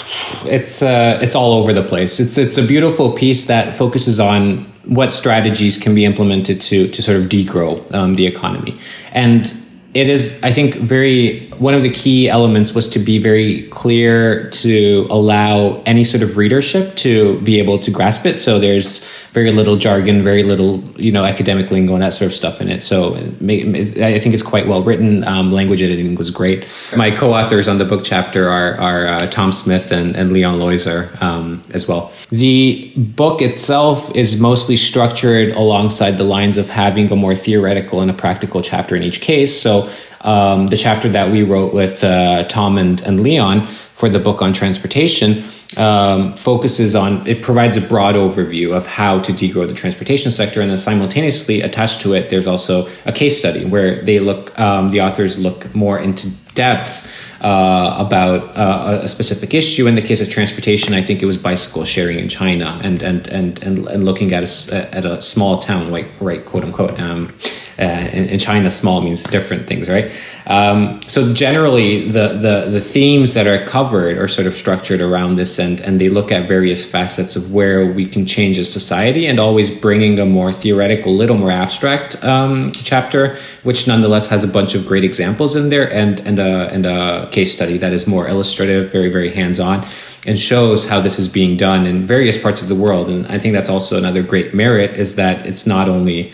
it's 0.45 0.83
uh, 0.83 1.19
it's 1.21 1.35
all 1.35 1.55
over 1.55 1.73
the 1.73 1.83
place. 1.83 2.21
It's 2.21 2.39
it's 2.39 2.59
a 2.59 2.63
beautiful 2.65 3.11
piece 3.11 3.47
that 3.47 3.75
focuses 3.75 4.21
on 4.21 4.73
what 4.85 5.13
strategies 5.13 5.77
can 5.79 5.97
be 5.97 6.05
implemented 6.05 6.61
to 6.61 6.87
to 6.93 7.03
sort 7.03 7.17
of 7.17 7.25
degrow 7.25 7.93
um, 7.93 8.15
the 8.15 8.27
economy 8.27 8.79
and 9.13 9.53
it 9.95 10.09
is 10.09 10.41
i 10.43 10.51
think 10.51 10.77
very 10.77 11.48
one 11.59 11.75
of 11.75 11.83
the 11.83 11.91
key 11.91 12.29
elements 12.29 12.75
was 12.75 12.89
to 12.91 12.99
be 12.99 13.19
very 13.19 13.69
clear 13.69 14.51
to 14.51 15.07
allow 15.11 15.83
any 15.87 16.05
sort 16.05 16.23
of 16.23 16.37
readership 16.37 16.95
to 16.97 17.41
be 17.41 17.59
able 17.59 17.79
to 17.81 17.91
grasp 17.91 18.27
it. 18.27 18.37
So 18.37 18.59
there's 18.59 19.07
very 19.33 19.53
little 19.53 19.77
jargon 19.77 20.23
very 20.23 20.43
little 20.43 20.83
you 20.97 21.13
know 21.13 21.25
academic 21.25 21.71
lingo 21.71 21.93
and 21.95 22.03
that 22.03 22.13
sort 22.13 22.27
of 22.27 22.35
stuff 22.35 22.61
in 22.61 22.69
it. 22.69 22.81
So 22.81 23.15
i 23.15 24.19
think 24.19 24.35
it's 24.35 24.43
quite 24.43 24.67
well 24.67 24.83
written. 24.83 25.23
Um, 25.25 25.53
language 25.53 25.83
editing 25.83 26.15
was 26.15 26.31
great. 26.31 26.67
My 26.97 27.11
co-authors 27.11 27.69
on 27.69 27.79
the 27.79 27.85
book 27.85 28.03
chapter 28.05 28.49
are, 28.49 28.75
are 28.77 29.07
uh, 29.07 29.19
tom 29.29 29.53
smith 29.53 29.93
and, 29.93 30.17
and 30.17 30.33
leon 30.33 30.59
Leuser 30.59 31.21
um, 31.23 31.63
as 31.71 31.87
well. 31.87 32.13
The 32.31 32.93
book 32.97 33.43
itself 33.43 34.15
is 34.15 34.41
mostly 34.41 34.77
structured 34.77 35.55
alongside 35.55 36.13
the 36.13 36.25
lines 36.25 36.57
of 36.57 36.69
having 36.71 37.11
a 37.13 37.17
more 37.17 37.35
theoretical 37.35 38.01
and 38.01 38.11
a 38.11 38.15
practical 38.15 38.63
chapter 38.63 38.97
in 38.97 39.03
each 39.03 39.21
case. 39.21 39.61
So 39.61 39.91
um, 40.21 40.67
the 40.67 40.77
chapter 40.77 41.09
that 41.09 41.31
we 41.31 41.43
wrote 41.43 41.73
with 41.73 42.03
uh, 42.05 42.45
Tom 42.45 42.79
and, 42.79 43.01
and 43.03 43.21
Leon 43.21 43.67
for 43.67 44.09
the 44.09 44.19
book 44.19 44.43
on 44.43 44.53
transportation 44.53 45.43
um, 45.77 46.35
focuses 46.37 46.95
on 46.95 47.27
it 47.27 47.43
provides 47.43 47.77
a 47.77 47.81
broad 47.83 48.15
overview 48.15 48.75
of 48.75 48.87
how 48.87 49.21
to 49.21 49.33
degrow 49.33 49.69
the 49.69 49.75
transportation 49.75 50.31
sector 50.31 50.61
and 50.61 50.71
then 50.71 50.79
simultaneously 50.79 51.61
attached 51.61 52.01
to 52.01 52.15
it 52.15 52.31
there's 52.31 52.47
also 52.47 52.89
a 53.05 53.13
case 53.13 53.39
study 53.39 53.67
where 53.67 54.03
they 54.03 54.19
look 54.19 54.59
um, 54.59 54.91
the 54.91 55.01
authors 55.01 55.39
look 55.39 55.75
more 55.75 55.99
into 55.99 56.31
depth 56.59 56.93
uh, 57.41 57.95
about 58.07 58.57
uh, 58.57 59.01
a 59.03 59.09
specific 59.09 59.55
issue. 59.55 59.87
In 59.87 59.95
the 59.95 60.03
case 60.03 60.21
of 60.21 60.29
transportation, 60.29 60.93
I 60.93 61.03
think 61.03 61.23
it 61.23 61.27
was 61.27 61.39
bicycle 61.39 61.85
sharing 61.85 62.19
in 62.19 62.29
China, 62.29 62.81
and 62.83 63.03
and 63.03 63.27
and 63.29 63.63
and, 63.63 63.87
and 63.87 64.05
looking 64.05 64.33
at 64.33 64.43
a, 64.43 64.95
at 64.95 65.05
a 65.05 65.23
small 65.23 65.59
town, 65.59 65.91
like 65.91 66.09
right, 66.21 66.45
quote 66.45 66.65
unquote. 66.65 66.99
Um, 66.99 67.33
uh, 67.81 68.11
in, 68.13 68.25
in, 68.31 68.39
China, 68.41 68.69
small 68.73 69.01
means 69.01 69.23
different 69.23 69.69
things, 69.69 69.89
right? 69.89 70.11
Um, 70.49 71.01
so 71.03 71.33
generally, 71.33 72.11
the, 72.11 72.27
the 72.47 72.57
the 72.73 72.81
themes 72.81 73.35
that 73.35 73.47
are 73.47 73.65
covered 73.65 74.19
are 74.19 74.27
sort 74.27 74.49
of 74.49 74.55
structured 74.55 75.01
around 75.01 75.37
this, 75.37 75.61
and 75.61 75.81
and 75.87 76.01
they 76.01 76.09
look 76.09 76.33
at 76.33 76.49
various 76.49 76.83
facets 76.95 77.37
of 77.37 77.55
where 77.55 77.87
we 77.87 78.09
can 78.09 78.27
change 78.27 78.59
as 78.59 78.69
society, 78.81 79.29
and 79.29 79.39
always 79.39 79.71
bringing 79.71 80.19
a 80.19 80.27
more 80.27 80.53
theoretical, 80.53 81.15
little 81.15 81.37
more 81.37 81.53
abstract 81.53 82.21
um, 82.25 82.73
chapter, 82.73 83.37
which 83.63 83.87
nonetheless 83.87 84.27
has 84.29 84.43
a 84.43 84.49
bunch 84.49 84.75
of 84.75 84.85
great 84.85 85.05
examples 85.05 85.55
in 85.55 85.69
there, 85.69 85.87
and 85.93 86.19
and 86.27 86.41
a 86.41 86.48
and 86.49 86.87
a 86.87 87.29
case 87.31 87.53
study 87.53 87.79
that 87.79 87.93
is 87.93 88.07
more 88.07 88.29
illustrative, 88.29 88.93
very 88.93 89.11
very 89.11 89.31
hands 89.31 89.61
on 89.61 89.87
and 90.27 90.39
shows 90.39 90.89
how 90.89 91.01
this 91.01 91.19
is 91.19 91.29
being 91.29 91.57
done 91.57 91.87
in 91.87 92.05
various 92.05 92.41
parts 92.41 92.61
of 92.61 92.69
the 92.69 92.75
world. 92.75 93.09
And 93.09 93.27
I 93.29 93.39
think 93.39 93.55
that's 93.55 93.71
also 93.71 93.97
another 93.97 94.23
great 94.23 94.53
merit 94.53 94.99
is 94.99 95.17
that 95.17 95.47
it's 95.47 95.67
not 95.67 95.89
only 95.89 96.33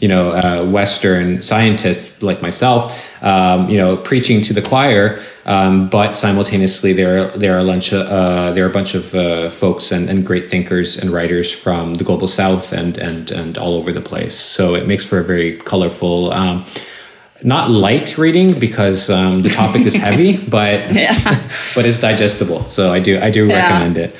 you 0.00 0.08
know, 0.08 0.32
uh, 0.32 0.68
Western 0.70 1.40
scientists 1.40 2.22
like 2.22 2.42
myself, 2.42 3.10
um, 3.22 3.70
you 3.70 3.78
know, 3.78 3.96
preaching 3.96 4.42
to 4.42 4.52
the 4.52 4.60
choir, 4.60 5.20
um, 5.46 5.88
but 5.88 6.14
simultaneously 6.14 6.92
there 6.92 7.28
are, 7.28 7.38
there 7.38 7.56
are 7.56 7.60
a 7.60 7.64
bunch 7.64 7.92
of 7.92 8.06
uh, 8.08 8.52
there 8.52 8.66
are 8.66 8.68
a 8.68 8.72
bunch 8.72 8.94
of 8.94 9.14
uh, 9.14 9.48
folks 9.50 9.92
and, 9.92 10.10
and 10.10 10.26
great 10.26 10.50
thinkers 10.50 10.98
and 10.98 11.10
writers 11.10 11.50
from 11.50 11.94
the 11.94 12.04
global 12.04 12.28
South 12.28 12.72
and 12.72 12.98
and 12.98 13.30
and 13.30 13.56
all 13.56 13.74
over 13.74 13.92
the 13.92 14.00
place. 14.00 14.34
So 14.34 14.74
it 14.74 14.86
makes 14.86 15.06
for 15.06 15.20
a 15.20 15.24
very 15.24 15.56
colorful. 15.58 16.32
Um, 16.32 16.66
not 17.44 17.70
light 17.70 18.16
reading 18.16 18.58
because 18.58 19.10
um, 19.10 19.40
the 19.40 19.50
topic 19.50 19.82
is 19.82 19.94
heavy, 20.06 20.36
but 20.36 20.92
yeah. 20.92 21.14
but 21.74 21.86
it's 21.86 22.00
digestible. 22.00 22.64
So 22.64 22.92
I 22.92 23.00
do 23.00 23.20
I 23.20 23.30
do 23.30 23.46
yeah. 23.46 23.62
recommend 23.62 23.98
it. 23.98 24.16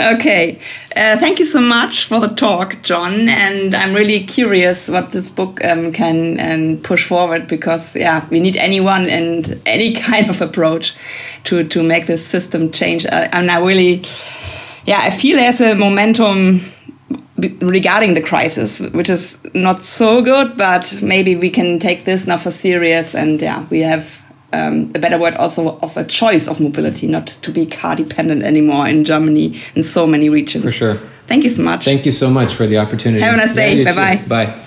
Okay, 0.00 0.58
uh, 0.96 1.16
thank 1.18 1.38
you 1.38 1.44
so 1.44 1.60
much 1.60 2.06
for 2.06 2.18
the 2.18 2.26
talk, 2.26 2.82
John. 2.82 3.28
And 3.28 3.76
I'm 3.76 3.94
really 3.94 4.24
curious 4.24 4.88
what 4.88 5.12
this 5.12 5.28
book 5.28 5.64
um, 5.64 5.92
can 5.92 6.40
um, 6.40 6.78
push 6.78 7.06
forward 7.06 7.46
because, 7.46 7.94
yeah, 7.94 8.26
we 8.28 8.40
need 8.40 8.56
anyone 8.56 9.08
and 9.08 9.60
any 9.64 9.94
kind 10.00 10.28
of 10.28 10.42
approach 10.42 10.96
to 11.44 11.62
to 11.68 11.82
make 11.84 12.06
this 12.06 12.26
system 12.26 12.72
change. 12.72 13.06
Uh, 13.06 13.28
and 13.30 13.48
I 13.52 13.60
really, 13.60 14.02
yeah, 14.84 14.98
I 15.00 15.10
feel 15.10 15.36
there's 15.36 15.60
a 15.60 15.76
momentum 15.76 16.73
regarding 17.60 18.14
the 18.14 18.22
crisis, 18.22 18.80
which 18.80 19.10
is 19.10 19.44
not 19.54 19.84
so 19.84 20.22
good, 20.22 20.56
but 20.56 21.00
maybe 21.02 21.36
we 21.36 21.50
can 21.50 21.78
take 21.78 22.04
this 22.04 22.26
now 22.26 22.36
for 22.36 22.50
serious. 22.50 23.14
And 23.14 23.40
yeah, 23.40 23.66
we 23.70 23.80
have 23.80 24.24
um, 24.52 24.92
a 24.94 24.98
better 24.98 25.18
word 25.18 25.34
also 25.34 25.78
of 25.78 25.96
a 25.96 26.04
choice 26.04 26.48
of 26.48 26.60
mobility, 26.60 27.06
not 27.06 27.26
to 27.26 27.50
be 27.50 27.66
car 27.66 27.96
dependent 27.96 28.42
anymore 28.42 28.86
in 28.88 29.04
Germany 29.04 29.60
in 29.74 29.82
so 29.82 30.06
many 30.06 30.28
regions. 30.28 30.64
For 30.64 30.70
sure. 30.70 30.98
Thank 31.26 31.44
you 31.44 31.50
so 31.50 31.62
much. 31.62 31.84
Thank 31.84 32.04
you 32.04 32.12
so 32.12 32.28
much 32.28 32.54
for 32.54 32.66
the 32.66 32.78
opportunity. 32.78 33.22
Have 33.22 33.34
a 33.34 33.38
nice 33.38 33.54
day. 33.54 33.82
Yeah, 33.82 33.94
bye 33.94 34.16
bye. 34.16 34.44
Bye. 34.46 34.60